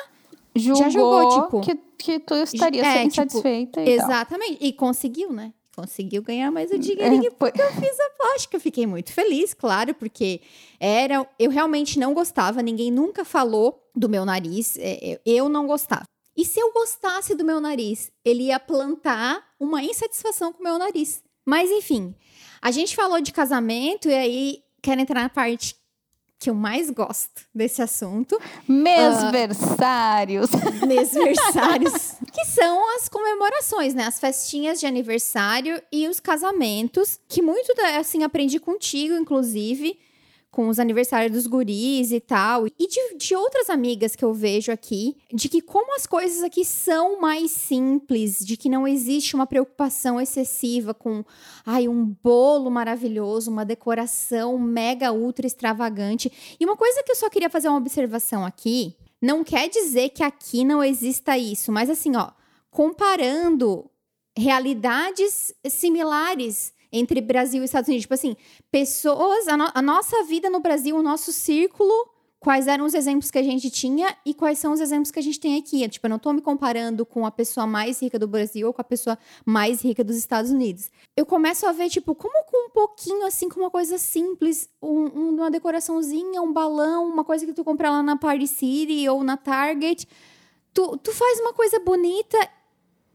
[0.54, 1.60] Julgou já jogou, tipo.
[1.60, 4.06] que, que tu estaria É, tipo, insatisfeita e tal.
[4.06, 4.58] Exatamente.
[4.60, 5.52] E conseguiu, né?
[5.82, 8.56] Conseguiu ganhar mais o dinheirinho É, foi- porque eu fiz a plástica.
[8.56, 10.40] Eu fiquei muito feliz, claro, porque
[10.80, 11.24] era.
[11.38, 14.76] Eu realmente não gostava, ninguém nunca falou do meu nariz.
[14.80, 16.02] é, Eu não gostava.
[16.36, 20.78] E se eu gostasse do meu nariz, ele ia plantar uma insatisfação com o meu
[20.78, 21.22] nariz.
[21.46, 22.12] Mas enfim,
[22.60, 25.76] a gente falou de casamento e aí quero entrar na parte
[26.38, 28.40] que eu mais gosto desse assunto.
[28.66, 30.50] Mesversários.
[30.86, 34.04] Mesversários, que são as comemorações, né?
[34.04, 39.98] As festinhas de aniversário e os casamentos, que muito, assim, aprendi contigo, inclusive,
[40.50, 44.72] com os aniversários dos guris e tal, e de, de outras amigas que eu vejo
[44.72, 49.46] aqui, de que como as coisas aqui são mais simples, de que não existe uma
[49.46, 51.24] preocupação excessiva com,
[51.64, 56.32] ai, um bolo maravilhoso, uma decoração mega ultra extravagante.
[56.58, 60.22] E uma coisa que eu só queria fazer uma observação aqui, não quer dizer que
[60.22, 62.30] aqui não exista isso, mas assim, ó,
[62.70, 63.90] comparando
[64.36, 68.36] realidades similares entre Brasil e Estados Unidos, tipo assim,
[68.70, 71.92] pessoas, a, no- a nossa vida no Brasil, o nosso círculo,
[72.40, 75.22] quais eram os exemplos que a gente tinha e quais são os exemplos que a
[75.22, 75.86] gente tem aqui.
[75.88, 78.80] Tipo, eu não tô me comparando com a pessoa mais rica do Brasil ou com
[78.80, 80.88] a pessoa mais rica dos Estados Unidos.
[81.16, 85.06] Eu começo a ver, tipo, como com um pouquinho, assim, com uma coisa simples, um-
[85.34, 89.36] uma decoraçãozinha, um balão, uma coisa que tu compra lá na Party City ou na
[89.36, 90.06] Target,
[90.72, 92.38] tu, tu faz uma coisa bonita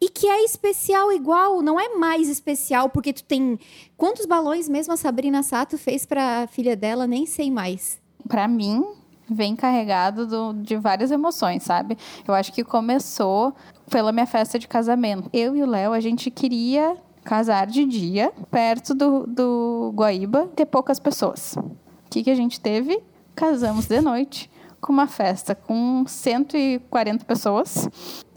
[0.01, 3.57] e que é especial igual, não é mais especial porque tu tem
[3.95, 8.01] quantos balões mesmo a Sabrina Sato fez pra filha dela, nem sei mais.
[8.27, 8.83] Pra mim,
[9.29, 11.97] vem carregado do- de várias emoções, sabe?
[12.27, 13.53] Eu acho que começou
[13.89, 15.29] pela minha festa de casamento.
[15.31, 20.65] Eu e o Léo, a gente queria casar de dia, perto do, do Guaíba, ter
[20.65, 21.55] poucas pessoas.
[21.55, 23.01] O que, que a gente teve?
[23.33, 24.51] Casamos de noite,
[24.81, 27.87] com uma festa com 140 pessoas.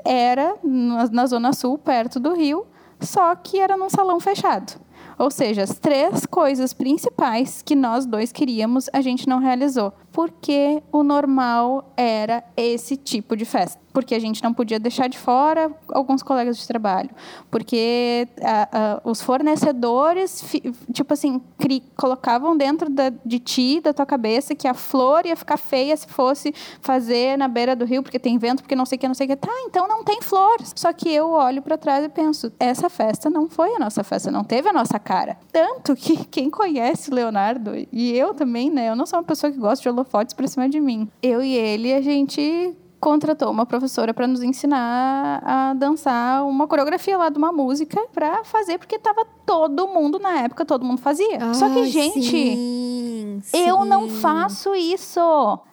[0.07, 2.67] Era na, na Zona Sul, perto do Rio,
[3.01, 4.81] só que era num salão fechado.
[5.19, 9.93] Ou seja, as três coisas principais que nós dois queríamos, a gente não realizou.
[10.17, 13.79] Porque o normal era esse tipo de festa.
[13.93, 17.09] Porque a gente não podia deixar de fora alguns colegas de trabalho.
[17.51, 23.93] Porque ah, ah, os fornecedores, fi- tipo assim, cri- colocavam dentro da- de ti, da
[23.95, 28.03] tua cabeça, que a flor ia ficar feia se fosse fazer na beira do rio,
[28.03, 29.37] porque tem vento, porque não sei o que, não sei o que.
[29.37, 30.57] Tá, então não tem flor.
[30.75, 34.31] Só que eu olho pra trás e penso, essa festa não foi a nossa festa,
[34.31, 35.39] não teve a nossa cara.
[35.53, 38.91] Tanto que quem conhece Leonardo, e eu também, né?
[38.91, 41.09] Eu não sou uma pessoa que gosta de holofotes pra cima de mim.
[41.23, 47.17] Eu e ele, a gente contratou uma professora para nos ensinar a dançar uma coreografia
[47.19, 51.55] lá de uma música pra fazer, porque tava todo mundo na época, todo mundo fazia.
[51.55, 54.17] Só que, gente, sim, eu não sim.
[54.17, 55.21] faço isso.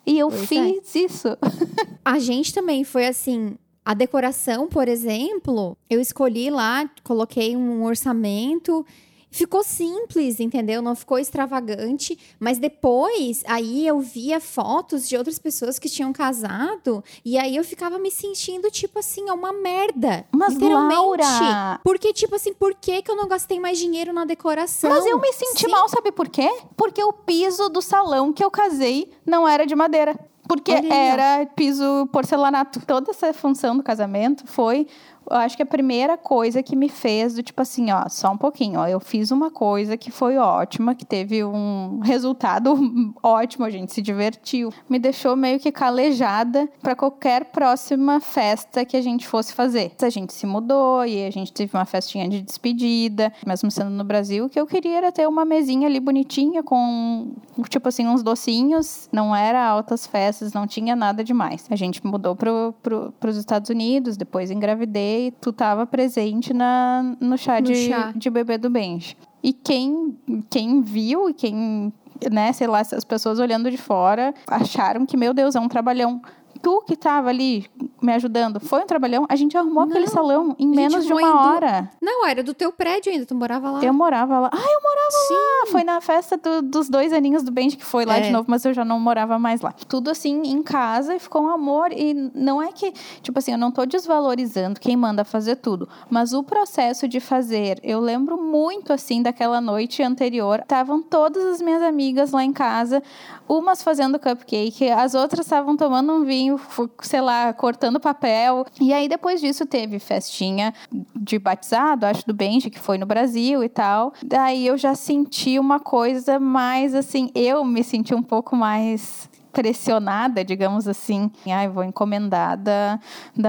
[0.06, 0.46] E eu Pois é.
[0.46, 1.30] fiz isso.
[2.04, 3.56] A gente também foi assim.
[3.86, 8.86] A decoração, por exemplo, eu escolhi lá, coloquei um orçamento.
[9.34, 10.82] Ficou simples, entendeu?
[10.82, 12.18] Não ficou extravagante.
[12.40, 17.04] Mas depois, aí eu via fotos de outras pessoas que tinham casado.
[17.26, 20.26] E aí eu ficava me sentindo, tipo assim, uma merda.
[20.32, 20.94] Mas, literalmente.
[20.94, 21.80] Laura...
[21.84, 24.90] Porque, tipo assim, por que, que eu não gastei mais dinheiro na decoração?
[24.90, 25.72] Mas eu me senti Sim.
[25.72, 26.50] mal, sabe por quê?
[26.78, 30.16] Porque o piso do salão que eu casei não era de madeira.
[30.48, 32.82] Porque era piso porcelanato.
[32.86, 34.88] Toda essa função do casamento foi
[35.30, 38.38] eu acho que a primeira coisa que me fez do tipo assim, ó, só um
[38.38, 42.76] pouquinho, ó, eu fiz uma coisa que foi ótima, que teve um resultado
[43.22, 44.72] ótimo, a gente se divertiu.
[44.90, 49.94] Me deixou meio que calejada para qualquer próxima festa que a gente fosse fazer.
[50.02, 54.04] A gente se mudou e a gente teve uma festinha de despedida, mesmo sendo no
[54.04, 57.32] Brasil, o que eu queria era ter uma mesinha ali bonitinha com
[57.70, 61.66] tipo assim uns docinhos, não era altas festas, não tinha nada demais.
[61.70, 67.16] A gente mudou pro, pro, pros Estados Unidos, depois engravidei e tu tava presente na,
[67.20, 68.12] no chá, No de, chá.
[68.16, 69.16] de bebê do Benji.
[69.42, 70.18] E quem,
[70.50, 71.92] quem viu e quem,
[72.32, 76.22] né, sei lá, as pessoas olhando de fora acharam que, meu Deus, é um trabalhão.
[76.64, 77.70] Tu que tava ali
[78.02, 79.26] me ajudando, foi um trabalhão?
[79.28, 81.90] A gente arrumou aquele Não, salão em menos de uma du- hora.
[82.02, 83.84] Não, era do teu prédio ainda, tu morava lá.
[83.84, 84.50] Eu morava lá.
[84.52, 85.34] Ah, eu morava Sim.
[85.34, 85.72] lá!
[85.72, 88.22] Foi na festa do- dos dois aninhos do Benji que foi lá É.
[88.22, 89.74] de novo, mas eu já não morava mais lá.
[89.90, 91.92] Tudo assim em casa e ficou um amor.
[91.92, 96.32] E não é que, tipo assim, eu não tô desvalorizando quem manda fazer tudo, mas
[96.34, 100.60] o processo de fazer, eu lembro muito assim daquela noite anterior.
[100.62, 103.04] Estavam todas as minhas amigas lá em casa,
[103.50, 106.53] umas fazendo cupcake, as outras estavam tomando um vinho,
[107.02, 108.66] sei lá, cortando papel.
[108.80, 110.74] E aí depois disso teve festinha
[111.16, 114.14] de batizado, acho do Benji, que foi no Brasil e tal.
[114.24, 120.44] Daí eu já senti uma coisa mais assim, eu me senti um pouco mais pressionada,
[120.44, 121.32] digamos assim.
[121.48, 123.00] Ai, vou encomendar da,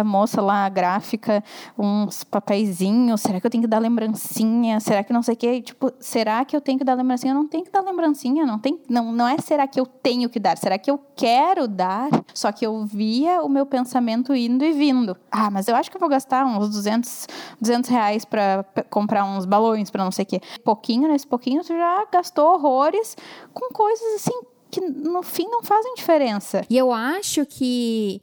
[0.05, 1.43] moça lá, gráfica,
[1.77, 3.23] uns papeizinhos.
[3.23, 4.79] Será que eu tenho que dar lembrancinha?
[4.81, 5.63] Será que não sei o quê?
[5.63, 7.33] Tipo, será que eu tenho que dar lembrancinha?
[7.33, 10.29] Eu não tenho que dar lembrancinha, não tem, não, não é será que eu tenho
[10.29, 12.09] que dar, será que eu quero dar?
[12.35, 15.17] Só que eu via o meu pensamento indo e vindo.
[15.31, 17.27] Ah, mas eu acho que eu vou gastar uns 200,
[17.61, 20.41] 200 reais pra p- comprar uns balões, pra não sei o quê.
[20.65, 23.17] Pouquinho nesse pouquinho, tu já gastou horrores
[23.55, 24.39] com coisas assim
[24.75, 26.67] que no fim não fazem diferença.
[26.69, 28.21] E eu acho que,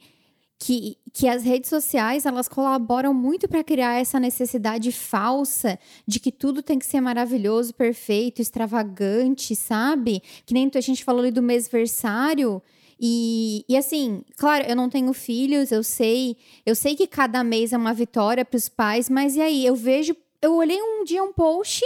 [0.58, 6.30] que, que as redes sociais elas colaboram muito para criar essa necessidade falsa de que
[6.30, 10.22] tudo tem que ser maravilhoso, perfeito, extravagante, sabe?
[10.44, 12.62] Que nem a gente falou ali do mêsversário.
[13.00, 16.36] E, e assim, claro, eu não tenho filhos, eu sei,
[16.66, 19.64] eu sei que cada mês é uma vitória para os pais, mas e aí?
[19.64, 21.82] Eu vejo, eu olhei um dia um post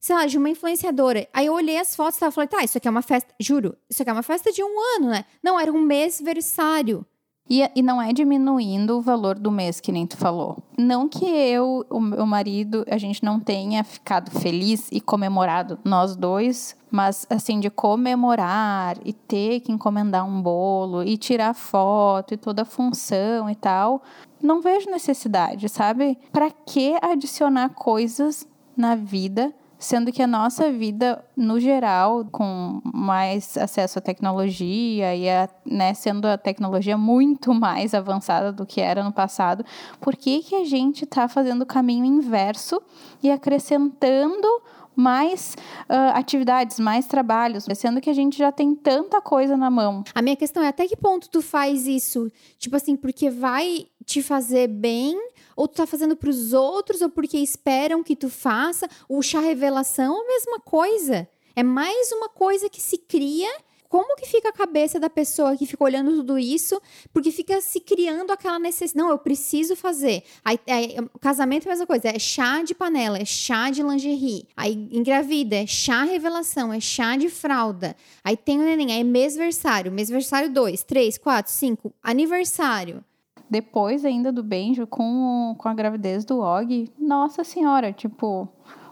[0.00, 1.28] sei lá, de uma influenciadora.
[1.32, 3.76] Aí eu olhei as fotos e tava falei, tá, isso aqui é uma festa, juro,
[3.88, 5.26] isso aqui é uma festa de um ano, né?
[5.42, 7.06] Não, era um mêsversário.
[7.52, 10.62] E, e não é diminuindo o valor do mês, que nem tu falou.
[10.78, 16.14] Não que eu, o meu marido, a gente não tenha ficado feliz e comemorado, nós
[16.14, 22.36] dois, mas assim, de comemorar e ter que encomendar um bolo e tirar foto e
[22.36, 24.00] toda a função e tal,
[24.40, 26.16] não vejo necessidade, sabe?
[26.30, 33.56] Para que adicionar coisas na vida Sendo que a nossa vida, no geral, com mais
[33.56, 39.02] acesso à tecnologia e a, né, sendo a tecnologia muito mais avançada do que era
[39.02, 39.64] no passado,
[39.98, 42.80] por que, que a gente está fazendo o caminho inverso
[43.22, 44.46] e acrescentando
[44.94, 45.56] mais
[45.88, 50.04] uh, atividades, mais trabalhos, sendo que a gente já tem tanta coisa na mão.
[50.14, 52.30] A minha questão é até que ponto tu faz isso?
[52.58, 55.16] Tipo assim, porque vai te fazer bem
[55.56, 58.88] ou tu tá fazendo pros outros, ou porque esperam que tu faça.
[59.08, 61.28] O chá revelação é a mesma coisa.
[61.54, 63.50] É mais uma coisa que se cria.
[63.90, 66.80] Como que fica a cabeça da pessoa que fica olhando tudo isso?
[67.12, 68.96] Porque fica se criando aquela necessidade.
[69.04, 70.22] Não, eu preciso fazer.
[70.44, 72.08] Aí, aí, casamento é a mesma coisa.
[72.08, 74.46] É chá de panela, é chá de lingerie.
[74.56, 77.96] Aí engravida, é chá revelação, é chá de fralda.
[78.22, 79.90] Aí tem o neném, aí mêsversário.
[79.90, 81.92] Mêsversário 2, 3, 4, 5.
[82.00, 83.04] Aniversário
[83.50, 88.48] depois ainda do Benjo, com, com a gravidez do Og, nossa senhora, tipo,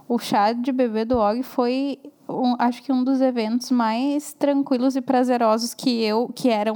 [0.08, 4.96] o chá de bebê do Og foi, um, acho que um dos eventos mais tranquilos
[4.96, 6.72] e prazerosos que eu, que era,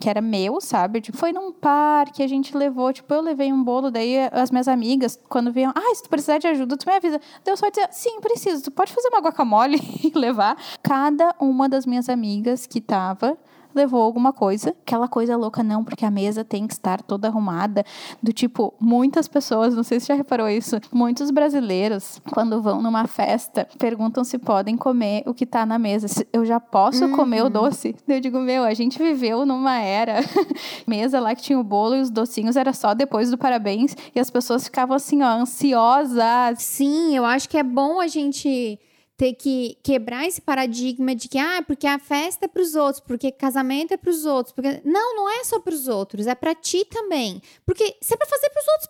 [0.00, 1.00] que era meu, sabe?
[1.00, 4.66] Tipo, foi num parque, a gente levou, tipo, eu levei um bolo, daí as minhas
[4.66, 7.20] amigas, quando viam, ah, se tu precisar de ajuda, tu me avisa.
[7.44, 10.56] Deu só dizer, sim, preciso, tu pode fazer uma guacamole e levar.
[10.82, 13.38] Cada uma das minhas amigas que tava
[13.74, 17.84] levou alguma coisa, aquela coisa louca não, porque a mesa tem que estar toda arrumada,
[18.22, 23.06] do tipo, muitas pessoas, não sei se já reparou isso, muitos brasileiros, quando vão numa
[23.06, 26.08] festa, perguntam se podem comer o que tá na mesa.
[26.08, 27.16] Se eu já posso uhum.
[27.16, 27.94] comer o doce?
[28.06, 30.20] Eu digo, meu, a gente viveu numa era
[30.86, 34.20] mesa lá que tinha o bolo e os docinhos era só depois do parabéns e
[34.20, 36.58] as pessoas ficavam assim, ó, ansiosas.
[36.58, 38.78] Sim, eu acho que é bom a gente
[39.20, 43.30] ter que quebrar esse paradigma de que, ah, porque a festa é pros outros, porque
[43.30, 44.54] casamento é pros outros.
[44.54, 44.80] Porque...
[44.82, 47.42] Não, não é só pros outros, é pra ti também.
[47.66, 48.88] Porque se é pra fazer pros outros,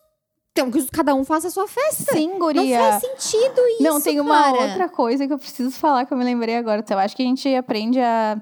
[0.61, 2.13] então que cada um faça a sua festa.
[2.13, 2.79] Sim, guria.
[2.79, 4.63] Não faz sentido isso, Não, tem uma cara.
[4.63, 6.81] outra coisa que eu preciso falar que eu me lembrei agora.
[6.81, 8.41] Então, eu acho que a gente aprende a,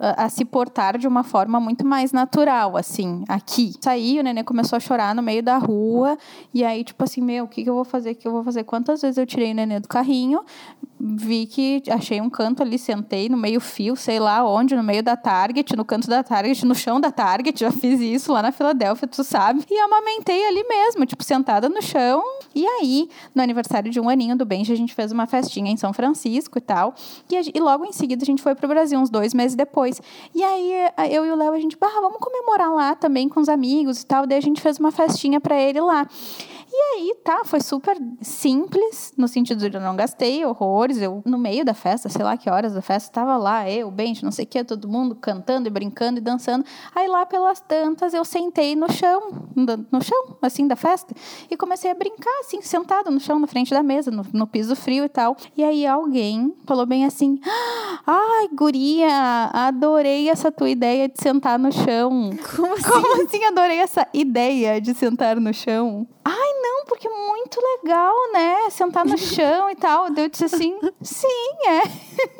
[0.00, 3.74] a, a se portar de uma forma muito mais natural, assim, aqui.
[3.80, 6.16] Saí, o neném começou a chorar no meio da rua.
[6.52, 8.12] E aí, tipo assim, meu, o que, que eu vou fazer?
[8.12, 8.64] O que eu vou fazer?
[8.64, 10.40] Quantas vezes eu tirei o neném do carrinho?
[11.00, 15.02] Vi que achei um canto ali, sentei no meio fio, sei lá onde, no meio
[15.02, 17.60] da Target, no canto da Target, no chão da Target.
[17.60, 19.64] Já fiz isso lá na Filadélfia, tu sabe.
[19.70, 21.22] E amamentei ali mesmo, tipo,
[21.58, 22.22] sentada no chão.
[22.54, 25.76] E aí, no aniversário de um aninho do Benji, a gente fez uma festinha em
[25.76, 26.94] São Francisco e tal.
[27.30, 30.00] E, a e logo em seguida a gente foi pro Brasil, uns dois meses depois.
[30.34, 30.72] E aí,
[31.10, 34.06] eu e o Léo, a gente, bah, vamos comemorar lá também com os amigos e
[34.06, 34.26] tal.
[34.26, 36.06] Daí a gente fez uma festinha pra ele lá.
[36.70, 41.00] E aí, tá, foi super simples, no sentido de eu não gastei horrores.
[41.00, 44.22] Eu, no meio da festa, sei lá que horas da festa, tava lá, eu, Benji,
[44.22, 46.64] não sei o que, todo mundo cantando e brincando e dançando.
[46.94, 51.14] Aí lá pelas tantas, eu sentei no chão, no- chão, assim, da festa,
[51.50, 54.76] e comecei a brincar, assim, sentada no chão, na frente da mesa, no, no piso
[54.76, 55.36] frio e tal.
[55.56, 57.40] E aí alguém falou bem assim:
[58.06, 62.30] Ai, guria, adorei essa tua ideia de sentar no chão.
[62.56, 62.82] Como assim?
[62.82, 66.06] Como assim adorei essa ideia de sentar no chão?
[66.24, 68.70] Ai, não, porque é muito legal, né?
[68.70, 70.10] Sentar no chão e tal.
[70.10, 71.82] Daí Eu disse assim, sim, é.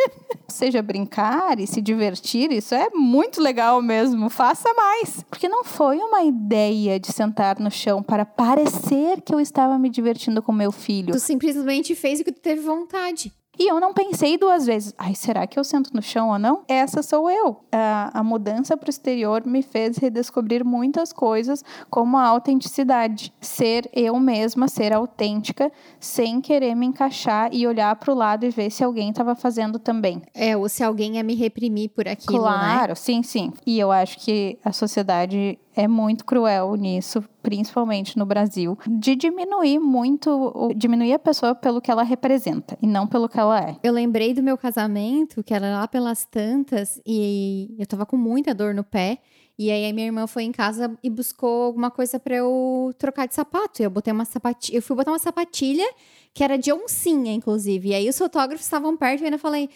[0.49, 4.29] Seja brincar e se divertir, isso é muito legal mesmo.
[4.29, 5.23] Faça mais.
[5.29, 9.89] Porque não foi uma ideia de sentar no chão para parecer que eu estava me
[9.89, 11.13] divertindo com meu filho.
[11.13, 13.33] Tu simplesmente fez o que tu teve vontade.
[13.59, 14.95] E eu não pensei duas vezes.
[14.97, 16.63] Ai, será que eu sento no chão ou não?
[16.69, 17.61] Essa sou eu.
[17.73, 23.33] A, a mudança para o exterior me fez redescobrir muitas coisas, como a autenticidade.
[23.41, 28.51] Ser eu mesma, ser autêntica, sem querer me encaixar e olhar para o lado e
[28.51, 30.23] ver se alguém estava fazendo também.
[30.35, 32.49] É, ou se alguém ia me reprimir por aquilo, né?
[32.49, 33.53] claro, sim, sim.
[33.67, 39.79] E eu acho que a sociedade é muito cruel nisso, principalmente no Brasil, de diminuir
[39.79, 43.77] muito, diminuir a pessoa pelo que ela representa e não pelo que ela é.
[43.81, 48.53] Eu lembrei do meu casamento, que era lá pelas tantas, e eu tava com muita
[48.53, 49.19] dor no pé.
[49.57, 53.27] E aí a minha irmã foi em casa e buscou alguma coisa pra eu trocar
[53.27, 53.81] de sapato.
[53.81, 55.89] Eu botei uma sapatilha, eu fui botar uma sapatilha
[56.35, 57.89] que era de oncinha, inclusive.
[57.91, 59.69] E aí os fotógrafos estavam perto e eu ainda falei: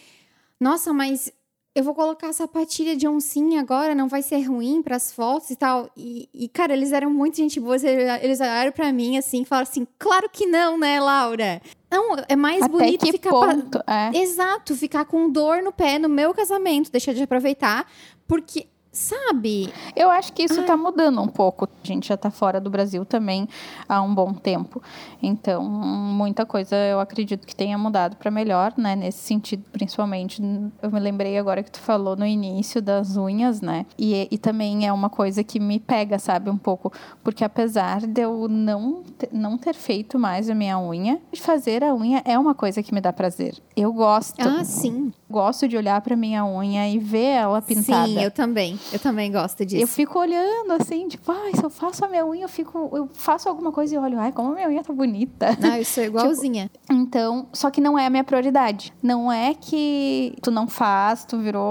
[0.61, 1.33] "Nossa, mas
[1.75, 5.57] eu vou colocar a sapatilha de oncinha agora, não vai ser ruim pras fotos e
[5.57, 5.91] tal".
[5.97, 9.87] E, e, cara, eles eram muito gente boa, eles olharam pra mim assim, falaram assim:
[9.99, 13.79] "Claro que não, né, Laura?" Não, é mais Até bonito que ficar ponto?
[13.87, 14.17] É.
[14.19, 17.87] Exato, ficar com dor no pé no meu casamento, deixar de aproveitar,
[18.27, 19.73] porque, sabe?
[19.97, 21.67] Eu acho que isso tá mudando um pouco.
[21.83, 23.49] A gente já tá fora do Brasil também
[23.89, 24.83] há um bom tempo.
[25.23, 28.95] Então, muita coisa eu acredito que tenha mudado para melhor, né?
[28.95, 30.43] Nesse sentido, principalmente.
[30.83, 33.87] Eu me lembrei agora que tu falou no início das unhas, né?
[33.99, 36.93] E, e também é uma coisa que me pega, sabe, um pouco.
[37.25, 39.03] Porque apesar de eu não,
[39.33, 43.01] não ter feito mais a minha unha, fazer a unha é uma coisa que me
[43.01, 43.57] dá prazer.
[43.75, 44.39] Eu gosto.
[44.41, 45.13] Ah, sim.
[45.33, 48.07] Gosto de olhar para minha unha e ver ela pintada.
[48.07, 48.79] Sim, eu também.
[48.93, 49.83] Eu também gosto disso.
[49.83, 53.09] Eu fico olhando assim, tipo, ai, se eu faço a minha unha, eu fico, eu
[53.15, 55.57] faço alguma coisa e olho, ai, como a minha unha tá bonita.
[55.73, 56.71] Ah, eu sou igualzinha.
[56.91, 58.93] Então, só que não é a minha prioridade.
[59.03, 61.65] Não é que tu não faz, tu virou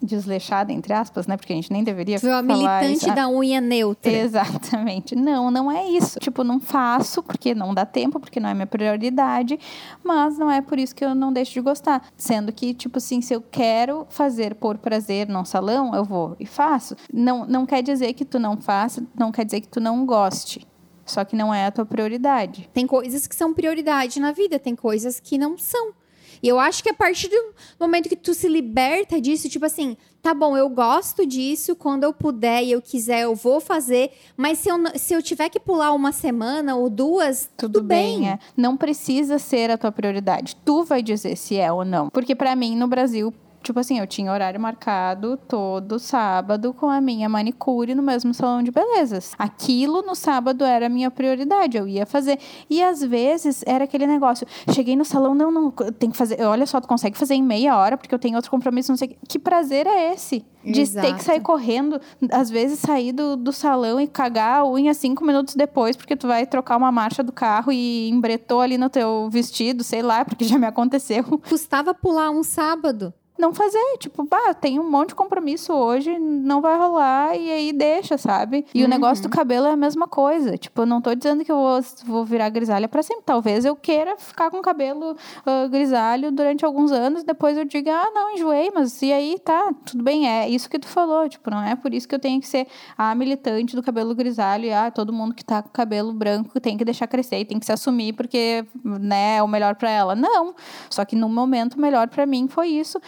[0.00, 1.36] desleixada, entre aspas, né?
[1.36, 3.14] Porque a gente nem deveria Tu é uma falar militante isso.
[3.14, 4.10] da unha neutra.
[4.10, 5.14] Exatamente.
[5.14, 6.18] Não, não é isso.
[6.20, 9.58] Tipo, não faço porque não dá tempo, porque não é minha prioridade,
[10.02, 12.02] mas não é por isso que eu não deixo de gostar.
[12.16, 16.46] Sendo que, tipo assim, se eu quero fazer por prazer num salão, eu vou e
[16.46, 16.96] faço.
[17.12, 20.66] Não, não quer dizer que tu não faça, não quer dizer que tu não goste.
[21.04, 22.68] Só que não é a tua prioridade.
[22.72, 25.92] Tem coisas que são prioridade na vida, tem coisas que não são.
[26.42, 29.96] E eu acho que a partir do momento que tu se liberta disso, tipo assim,
[30.22, 34.58] tá bom, eu gosto disso, quando eu puder e eu quiser, eu vou fazer, mas
[34.58, 38.28] se eu, se eu tiver que pular uma semana ou duas, tudo, bem.
[38.28, 38.38] é.
[38.56, 40.56] Não precisa ser a tua prioridade.
[40.64, 42.10] Tu vai dizer se é ou não.
[42.10, 43.32] Porque pra mim, no Brasil,
[43.68, 48.62] tipo assim, eu tinha horário marcado todo sábado com a minha manicure no mesmo salão
[48.62, 49.32] de belezas.
[49.38, 52.38] Aquilo no sábado era a minha prioridade, eu ia fazer.
[52.70, 56.66] E às vezes era aquele negócio, cheguei no salão, não, não, tem que fazer, olha
[56.66, 59.18] só, tu consegue fazer em meia hora, porque eu tenho outro compromisso, não sei.
[59.28, 60.44] Que prazer é esse?
[60.64, 61.14] De ter Exato.
[61.14, 62.00] que sair correndo,
[62.32, 66.26] às vezes sair do, do salão e cagar a unha cinco minutos depois, porque tu
[66.26, 70.44] vai trocar uma marcha do carro e embretou ali no teu vestido, sei lá, porque
[70.44, 71.22] já me aconteceu.
[71.48, 73.12] Custava pular um sábado.
[73.38, 73.78] Não fazer.
[73.98, 78.66] Tipo, bah, tem um monte de compromisso hoje, não vai rolar, e aí deixa, sabe?
[78.74, 78.86] E uhum.
[78.86, 80.58] o negócio do cabelo é a mesma coisa.
[80.58, 83.22] Tipo, eu não tô dizendo que eu vou, vou virar grisalha para sempre.
[83.24, 88.10] Talvez eu queira ficar com cabelo uh, grisalho durante alguns anos, depois eu diga, ah,
[88.10, 91.28] não, enjoei, mas e aí tá, tudo bem, é isso que tu falou.
[91.28, 92.66] Tipo, não é por isso que eu tenho que ser
[92.96, 96.76] a militante do cabelo grisalho e ah, todo mundo que tá com cabelo branco tem
[96.76, 100.14] que deixar crescer e tem que se assumir porque, né, é o melhor para ela.
[100.14, 100.54] Não.
[100.90, 103.00] Só que no momento o melhor para mim foi isso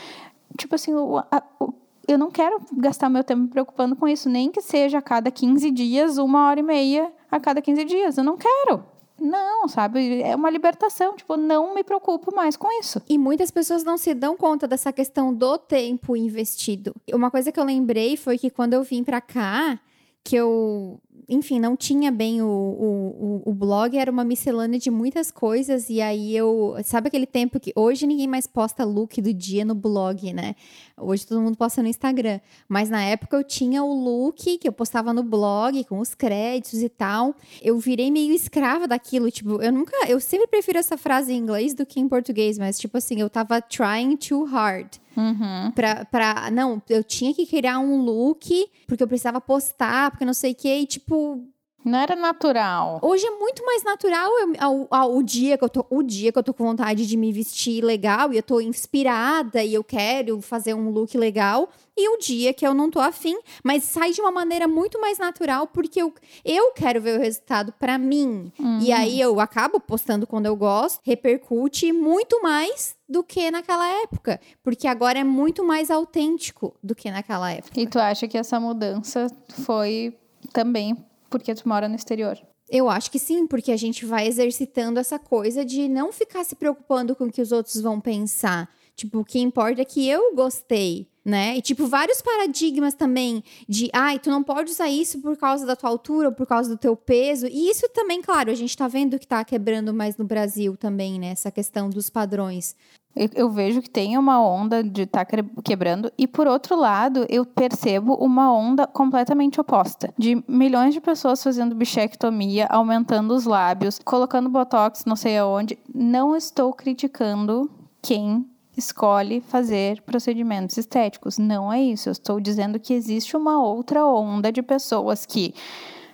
[0.56, 1.74] tipo assim, o, a, o,
[2.06, 5.30] eu não quero gastar meu tempo me preocupando com isso, nem que seja a cada
[5.30, 8.18] 15 dias, uma hora e meia a cada 15 dias.
[8.18, 8.84] Eu não quero.
[9.20, 10.22] Não, sabe?
[10.22, 11.14] É uma libertação.
[11.14, 13.02] Tipo, não me preocupo mais com isso.
[13.08, 16.94] E muitas pessoas não se dão conta dessa questão do tempo investido.
[17.12, 19.78] Uma coisa que eu lembrei foi que quando eu vim pra cá,
[20.24, 20.98] que eu
[21.30, 25.88] enfim, não tinha bem o, o, o, blog, era uma miscelânea de muitas coisas.
[25.88, 26.76] E aí eu.
[26.82, 27.72] Sabe aquele tempo que.
[27.76, 30.56] Hoje ninguém mais posta look do dia no blog, né?
[31.00, 32.40] Hoje todo mundo posta no Instagram.
[32.68, 36.82] Mas na época eu tinha o look que eu postava no blog, com os créditos
[36.82, 37.34] e tal.
[37.62, 39.30] Eu virei meio escrava daquilo.
[39.30, 39.96] Tipo, eu nunca.
[40.08, 43.30] Eu sempre prefiro essa frase em inglês do que em português, mas tipo assim, eu
[43.30, 44.96] tava trying too hard.
[45.16, 45.72] Uhum.
[45.72, 50.34] Pra, pra, não, eu tinha que criar um look, porque eu precisava postar, porque não
[50.34, 51.44] sei o que, e tipo,
[51.84, 52.98] não era natural.
[53.02, 56.32] Hoje é muito mais natural eu, ao, ao, o dia que eu tô, o dia
[56.32, 59.82] que eu tô com vontade de me vestir legal e eu tô inspirada e eu
[59.82, 64.12] quero fazer um look legal e o dia que eu não tô afim, mas sai
[64.12, 66.12] de uma maneira muito mais natural porque eu,
[66.44, 68.52] eu quero ver o resultado para mim.
[68.58, 68.80] Uhum.
[68.80, 74.40] E aí eu acabo postando quando eu gosto, repercute muito mais do que naquela época,
[74.62, 77.78] porque agora é muito mais autêntico do que naquela época.
[77.80, 79.26] E tu acha que essa mudança
[79.64, 80.16] foi
[80.52, 80.96] também
[81.30, 82.36] porque tu mora no exterior?
[82.68, 86.54] Eu acho que sim, porque a gente vai exercitando essa coisa de não ficar se
[86.54, 88.68] preocupando com o que os outros vão pensar.
[88.94, 91.56] Tipo, o que importa é que eu gostei, né?
[91.56, 95.74] E, tipo, vários paradigmas também de, ai, tu não pode usar isso por causa da
[95.74, 97.46] tua altura ou por causa do teu peso.
[97.46, 101.18] E isso também, claro, a gente tá vendo que tá quebrando mais no Brasil também,
[101.18, 101.28] né?
[101.28, 102.76] Essa questão dos padrões.
[103.14, 107.44] Eu vejo que tem uma onda de estar tá quebrando, e por outro lado, eu
[107.44, 114.48] percebo uma onda completamente oposta de milhões de pessoas fazendo bichectomia, aumentando os lábios, colocando
[114.48, 115.76] botox, não sei aonde.
[115.92, 117.68] Não estou criticando
[118.00, 118.46] quem
[118.76, 121.36] escolhe fazer procedimentos estéticos.
[121.36, 122.08] Não é isso.
[122.08, 125.54] Eu estou dizendo que existe uma outra onda de pessoas que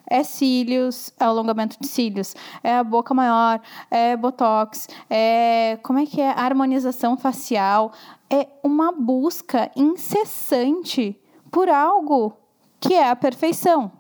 [0.08, 6.06] é cílios, é alongamento de cílios, é a boca maior, é botox, é como é
[6.06, 7.92] que é harmonização facial,
[8.30, 11.18] é uma busca incessante
[11.50, 12.36] por algo
[12.80, 13.90] que é a perfeição.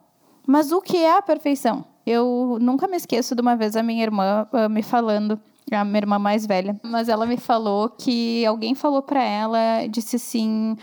[0.46, 1.84] Mas o que é a perfeição?
[2.06, 5.40] Eu nunca me esqueço de uma vez a minha irmã uh, me falando
[5.72, 10.14] a minha irmã mais velha, mas ela me falou que alguém falou para ela, disse
[10.14, 10.76] assim: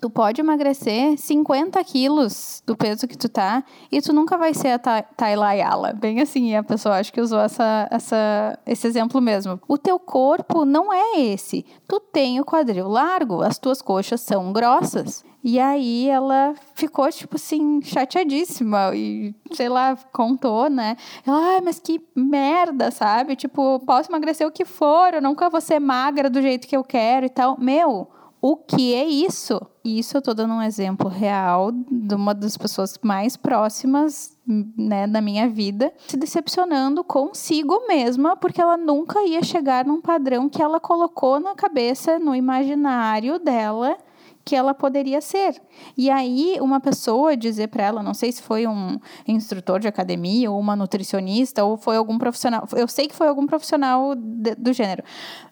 [0.00, 4.68] Tu pode emagrecer 50 quilos do peso que tu tá e tu nunca vai ser
[4.68, 5.92] a Tayla.
[5.94, 9.60] Bem assim, a pessoa acho que usou essa, essa, esse exemplo mesmo.
[9.66, 11.64] O teu corpo não é esse.
[11.88, 15.24] Tu tem o quadril largo, as tuas coxas são grossas.
[15.42, 20.96] E aí ela ficou, tipo assim, chateadíssima e, sei lá, contou, né?
[21.26, 23.34] Ela, ah, mas que merda, sabe?
[23.36, 26.84] Tipo, posso emagrecer o que for, eu nunca vou ser magra do jeito que eu
[26.84, 27.56] quero e tal.
[27.58, 28.06] Meu,
[28.40, 29.60] o que é isso?
[29.84, 35.06] E isso eu tô dando um exemplo real de uma das pessoas mais próximas, né,
[35.06, 40.62] da minha vida, se decepcionando consigo mesma, porque ela nunca ia chegar num padrão que
[40.62, 43.96] ela colocou na cabeça, no imaginário dela,
[44.44, 45.60] que ela poderia ser.
[45.96, 50.50] E aí, uma pessoa dizer para ela, não sei se foi um instrutor de academia,
[50.50, 54.72] ou uma nutricionista, ou foi algum profissional, eu sei que foi algum profissional de, do
[54.72, 55.02] gênero,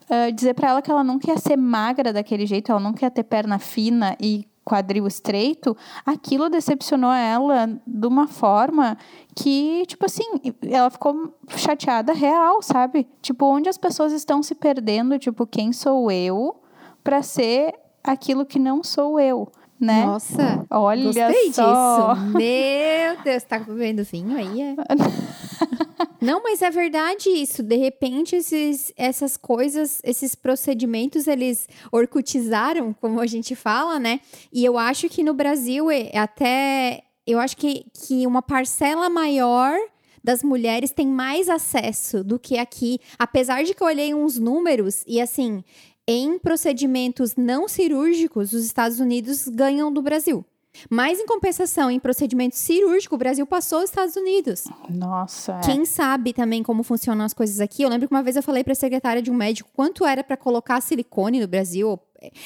[0.09, 3.09] uh, dizer para ela que ela não quer ser magra daquele jeito, ela não quer
[3.11, 5.75] ter perna fina e quadril estreito,
[6.05, 8.95] aquilo decepcionou ela de uma forma
[9.35, 10.23] que, tipo assim,
[10.69, 13.07] ela ficou chateada real, sabe?
[13.19, 16.61] Tipo, onde as pessoas estão se perdendo, tipo, quem sou eu
[17.03, 17.73] para ser
[18.03, 19.51] aquilo que não sou eu.
[19.79, 20.05] Né?
[20.05, 22.13] Nossa, olha gostei só.
[22.13, 22.37] disso.
[22.37, 24.61] Meu Deus, tá bebendo vinho aí?
[24.61, 24.75] É?
[26.19, 27.63] Não, mas é verdade isso.
[27.63, 34.19] De repente, esses, essas coisas, esses procedimentos, eles orcutizaram, como a gente fala, né?
[34.51, 37.03] E eu acho que no Brasil, é, até.
[37.25, 39.77] Eu acho que, que uma parcela maior
[40.21, 42.99] das mulheres tem mais acesso do que aqui.
[43.17, 45.63] Apesar de que eu olhei uns números e assim,
[46.11, 50.43] em procedimentos não cirúrgicos, os Estados Unidos ganham do Brasil.
[50.89, 54.63] Mas, em compensação, em procedimento cirúrgico, o Brasil passou os Estados Unidos.
[54.89, 55.59] Nossa.
[55.59, 55.61] É.
[55.61, 57.83] Quem sabe também como funcionam as coisas aqui?
[57.83, 60.23] Eu lembro que uma vez eu falei para a secretária de um médico quanto era
[60.23, 61.99] para colocar silicone no Brasil,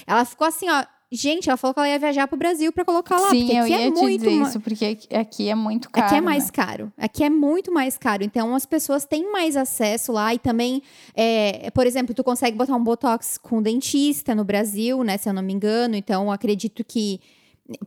[0.06, 0.84] Ela ficou assim, ó.
[1.16, 3.30] Gente, ela falou que ela ia viajar pro Brasil para colocar lá.
[3.30, 4.24] Sim, porque eu aqui ia é muito.
[4.24, 6.08] dizer ma- isso, porque aqui é muito caro.
[6.08, 6.52] Aqui é mais né?
[6.52, 6.94] caro.
[6.98, 8.24] Aqui é muito mais caro.
[8.24, 10.34] Então, as pessoas têm mais acesso lá.
[10.34, 10.82] E também,
[11.16, 15.18] é, por exemplo, tu consegue botar um Botox com dentista no Brasil, né?
[15.18, 15.96] Se eu não me engano.
[15.96, 17.20] Então, acredito que...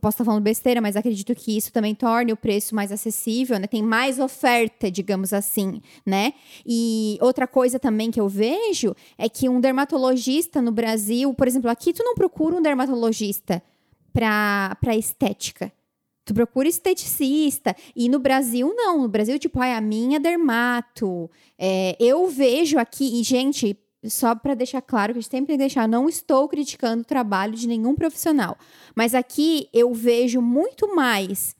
[0.00, 3.66] Posso estar falando besteira, mas acredito que isso também torne o preço mais acessível, né?
[3.66, 6.32] Tem mais oferta, digamos assim, né?
[6.66, 11.70] E outra coisa também que eu vejo é que um dermatologista no Brasil, por exemplo,
[11.70, 13.62] aqui tu não procura um dermatologista
[14.12, 15.70] para estética.
[16.24, 17.76] Tu procura esteticista.
[17.94, 19.02] E no Brasil, não.
[19.02, 21.30] No Brasil, tipo, ai, a minha dermato.
[21.58, 25.56] É, eu vejo aqui, e, gente, só para deixar claro que a gente sempre tem
[25.56, 28.56] que deixar, não estou criticando o trabalho de nenhum profissional.
[28.94, 31.56] Mas aqui eu vejo muito mais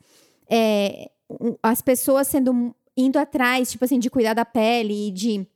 [0.51, 1.11] é,
[1.63, 5.47] as pessoas sendo indo atrás, tipo assim, de cuidar da pele, de,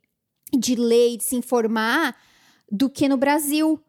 [0.53, 2.17] de ler, de se informar,
[2.71, 3.81] do que no Brasil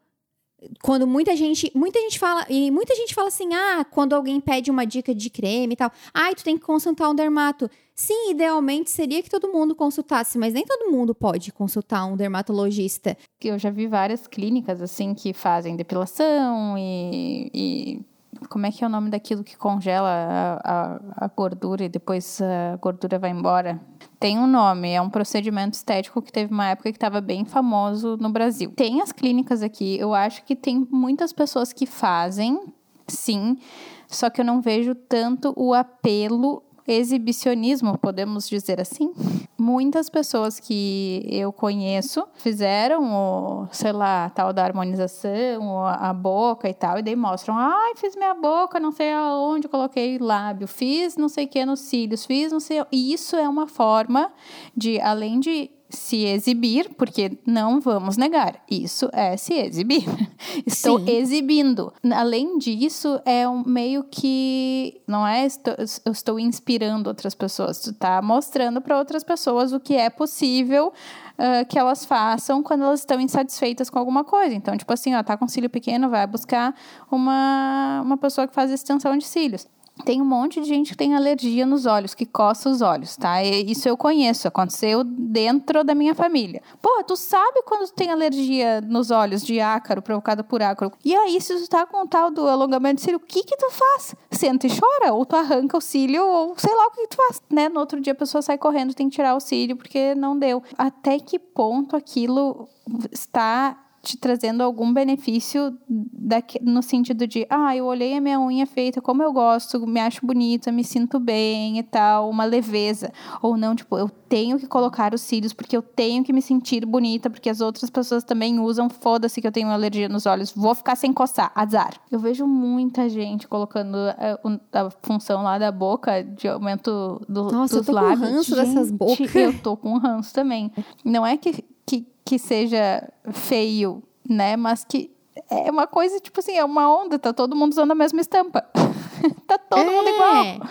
[0.82, 4.70] quando muita gente, muita gente fala, e muita gente fala assim: "Ah, quando alguém pede
[4.70, 7.70] uma dica de creme e tal, ai, tu tem que consultar um dermato".
[7.94, 13.16] Sim, idealmente seria que todo mundo consultasse, mas nem todo mundo pode consultar um dermatologista.
[13.42, 18.00] eu já vi várias clínicas assim que fazem depilação e, e
[18.48, 22.40] como é que é o nome daquilo que congela a, a, a gordura e depois
[22.40, 23.80] a gordura vai embora?
[24.22, 28.16] Tem um nome, é um procedimento estético que teve uma época que estava bem famoso
[28.20, 28.70] no Brasil.
[28.70, 32.72] Tem as clínicas aqui, eu acho que tem muitas pessoas que fazem,
[33.08, 33.58] sim,
[34.06, 39.12] só que eu não vejo tanto o apelo exibicionismo, podemos dizer assim.
[39.58, 46.74] Muitas pessoas que eu conheço fizeram o, sei lá, tal da harmonização, a boca e
[46.74, 51.28] tal, e daí mostram, ai, fiz minha boca, não sei aonde, coloquei lábio, fiz não
[51.28, 52.84] sei o que nos cílios, fiz não sei.
[52.90, 54.32] E isso é uma forma
[54.76, 60.04] de, além de se exibir, porque não vamos negar, isso é se exibir.
[60.66, 61.10] Estou Sim.
[61.10, 61.92] exibindo.
[62.12, 65.74] Além disso, é um meio que não é estou,
[66.04, 70.92] eu estou inspirando outras pessoas, tu tá mostrando para outras pessoas o que é possível
[71.38, 74.54] ah, que elas façam quando elas estão insatisfeitas com alguma coisa.
[74.54, 76.74] Então, tipo assim, ó, tá com cílio pequeno, vai buscar
[77.10, 79.66] uma, uma pessoa que faz extensão de cílios.
[80.04, 83.42] Tem um monte de gente que tem alergia nos olhos, que coça os olhos, tá?
[83.42, 86.62] Isso eu conheço, aconteceu dentro da minha família.
[86.80, 90.92] Porra, tu sabe quando tu tem alergia nos olhos de ácaro, provocada por ácaro?
[91.04, 93.56] E aí, se tu tá com o tal do alongamento de cílio, o que que
[93.56, 94.14] tu faz?
[94.30, 95.12] Senta e chora?
[95.12, 97.68] Ou tu arranca o cílio, ou sei lá o que tu faz, né?
[97.68, 100.62] No outro dia a pessoa sai correndo, tem que tirar o cílio porque não deu.
[100.76, 102.68] Até que ponto aquilo
[103.10, 108.66] está te trazendo algum benefício daque- no sentido de, ah, eu olhei a minha unha
[108.66, 113.12] feita como eu gosto, me acho bonita, me sinto bem e tal, uma leveza.
[113.40, 116.84] Ou não, tipo, eu tenho que colocar os cílios porque eu tenho que me sentir
[116.84, 120.74] bonita, porque as outras pessoas também usam, foda-se que eu tenho alergia nos olhos, vou
[120.74, 121.94] ficar sem coçar, azar.
[122.10, 127.52] Eu vejo muita gente colocando eh, o- a, função lá da boca de aumento do,
[127.52, 128.20] Nossa, eu dos tô com lábios.
[128.30, 129.34] ranço dessas Gente, bocas.
[129.36, 130.72] Eu tô com ranço também.
[131.04, 134.56] Não é que, que, que seja feio, né?
[134.56, 135.10] Mas que
[135.50, 138.64] é uma coisa, tipo assim, é uma onda, tá todo mundo usando a mesma estampa.
[139.46, 140.68] tá todo mundo É, igual.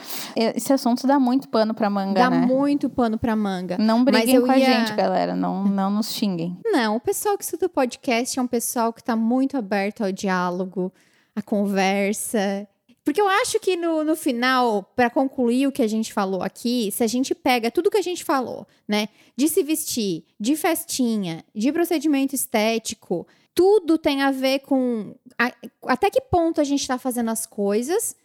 [0.56, 2.46] Esse assunto dá muito pano pra manga, Dá né?
[2.46, 3.78] muito pano pra manga.
[3.78, 5.36] Não briguem com a ia- gente, galera.
[5.36, 6.58] Não, não nos xinguem.
[6.66, 10.12] Não, o pessoal que escuta o podcast é um pessoal que tá muito aberto ao
[10.12, 10.92] diálogo,
[11.36, 12.68] à conversa.
[13.04, 16.92] Porque eu acho que no, no final, para concluir o que a gente falou aqui,
[16.92, 19.10] se a gente pega tudo que a gente falou, né?
[19.36, 25.54] De se vestir, de festinha, de procedimento estético, tudo tem a ver com a-
[25.88, 28.16] até que ponto a gente tá fazendo as coisas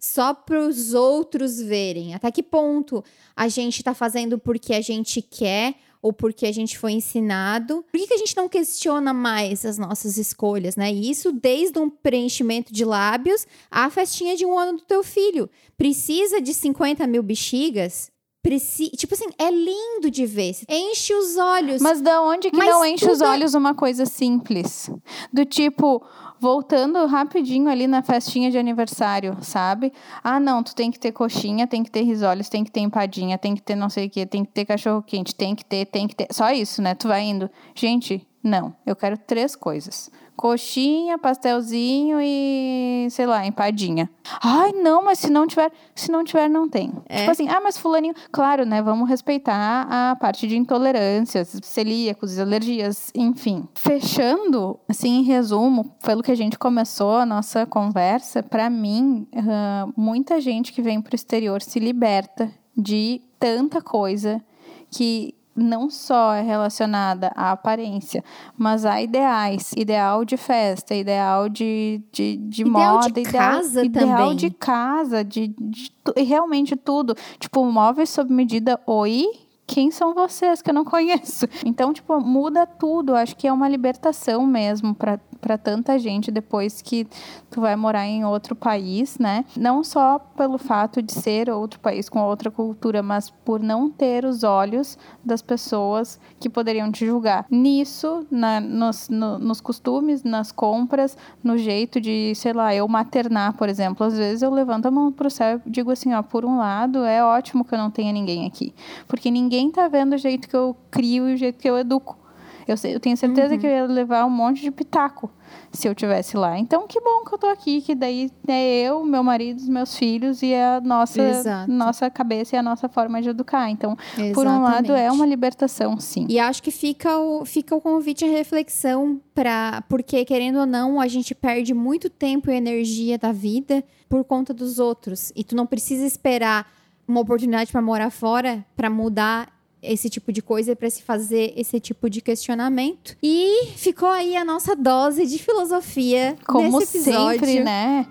[0.00, 2.14] só para os outros verem.
[2.14, 3.04] Até que ponto
[3.36, 7.82] a gente tá fazendo porque a gente quer ou porque a gente foi ensinado.
[7.90, 10.92] Por que, que a gente não questiona mais as nossas escolhas, né?
[10.92, 15.48] Isso desde um preenchimento de lábios à festinha de um ano do teu filho.
[15.78, 18.12] Precisa de 50 mil bexigas?
[18.44, 18.90] Preci...
[18.90, 20.54] Tipo assim, é lindo de ver.
[20.68, 21.80] Enche os olhos.
[21.80, 24.90] Mas da onde que Mas não enche os é- olhos uma coisa simples?
[25.32, 26.04] Do tipo,
[26.38, 29.90] voltando rapidinho ali na festinha de aniversário, sabe?
[30.22, 33.38] Ah, não, tu tem que ter coxinha, tem que ter risoles, tem que ter empadinha,
[33.38, 35.86] tem que ter não sei o que, tem que ter cachorro quente, tem que ter,
[35.86, 36.26] tem que ter.
[36.30, 36.94] Só isso, né?
[36.94, 37.48] Tu vai indo.
[37.74, 40.10] Gente, não, eu quero três coisas.
[40.36, 44.10] Coxinha, pastelzinho e, sei lá, empadinha.
[44.42, 46.92] Ai, não, mas se não tiver, se não tiver, não tem.
[47.08, 47.20] É.
[47.20, 48.82] Tipo assim, ah, mas fulaninho, claro, né?
[48.82, 53.68] Vamos respeitar a parte de intolerâncias, celíacos, alergias, enfim.
[53.74, 59.86] Fechando, assim, em resumo, pelo que a gente começou a nossa conversa, pra mim, ah,
[59.96, 64.42] muita gente que vem pro exterior se liberta de tanta coisa
[64.90, 68.22] que não só é relacionada à aparência,
[68.56, 73.84] mas a ideais, ideal de festa, ideal de, de, de Ideal moda, de ideal, casa
[73.84, 74.36] ideal também.
[74.36, 77.14] de casa, de, de tu- realmente tudo.
[77.38, 79.24] Tipo, móveis sob medida, oi?
[79.66, 81.46] Quem são vocês que eu não conheço?
[81.64, 83.14] Então, tipo, muda tudo.
[83.14, 87.06] Acho que é uma libertação mesmo para para tanta gente depois que
[87.50, 89.44] tu vai morar em outro país, né?
[89.54, 94.24] Não só pelo fato de ser outro país com outra cultura, mas por não ter
[94.24, 97.44] os olhos das pessoas que poderiam te julgar.
[97.50, 103.52] Nisso, na- nos, no- nos costumes, nas compras, no jeito de, sei lá, eu maternar,
[103.52, 104.06] por exemplo.
[104.06, 107.04] Às vezes eu levanto a mão pro céu e digo assim, ó, por um lado,
[107.04, 108.74] é ótimo que eu não tenha ninguém aqui.
[109.06, 112.23] Porque ninguém tá vendo o jeito que eu crio e o jeito que eu educo.
[112.66, 115.30] Eu, eu tenho certeza que eu ia levar um monte de pitaco
[115.72, 116.58] se eu tivesse lá.
[116.58, 119.96] Então, que bom que eu tô aqui, que daí é eu, meu marido, os meus
[119.96, 121.70] filhos e a nossa, Exato.
[121.70, 123.68] nossa cabeça e a nossa forma de educar.
[123.70, 123.96] Então,
[124.32, 125.14] por um lado, é Exatamente.
[125.14, 126.26] uma libertação, sim.
[126.28, 131.00] E acho que fica o, fica o convite à reflexão para porque querendo ou não,
[131.00, 135.32] a gente perde muito tempo e energia da vida por conta dos outros.
[135.36, 136.66] E tu não precisa esperar
[137.06, 139.53] uma oportunidade para morar fora para mudar
[139.84, 143.16] esse tipo de coisa para se fazer esse tipo de questionamento.
[143.22, 147.40] E ficou aí a nossa dose de filosofia Como nesse episódio.
[147.40, 148.06] sempre, né?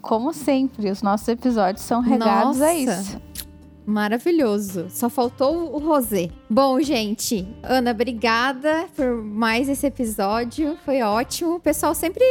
[0.00, 2.74] Como sempre, os nossos episódios são regados a Nossa.
[2.74, 3.20] isso.
[3.86, 4.86] Maravilhoso.
[4.90, 6.30] Só faltou o rosé.
[6.48, 10.76] Bom, gente, Ana, obrigada por mais esse episódio.
[10.84, 11.56] Foi ótimo.
[11.56, 12.24] O pessoal sempre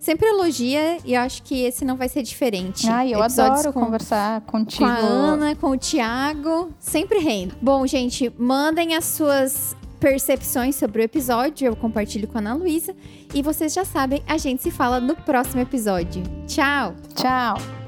[0.00, 2.88] sempre elogia e eu acho que esse não vai ser diferente.
[2.88, 4.84] Ai, eu Episódios adoro com, conversar contigo.
[4.84, 7.54] com a Ana, com o Thiago, sempre rendo.
[7.60, 12.96] Bom, gente, mandem as suas percepções sobre o episódio, eu compartilho com a Ana Luísa.
[13.34, 16.22] E vocês já sabem, a gente se fala no próximo episódio.
[16.48, 16.94] Tchau!
[17.14, 17.79] Tchau.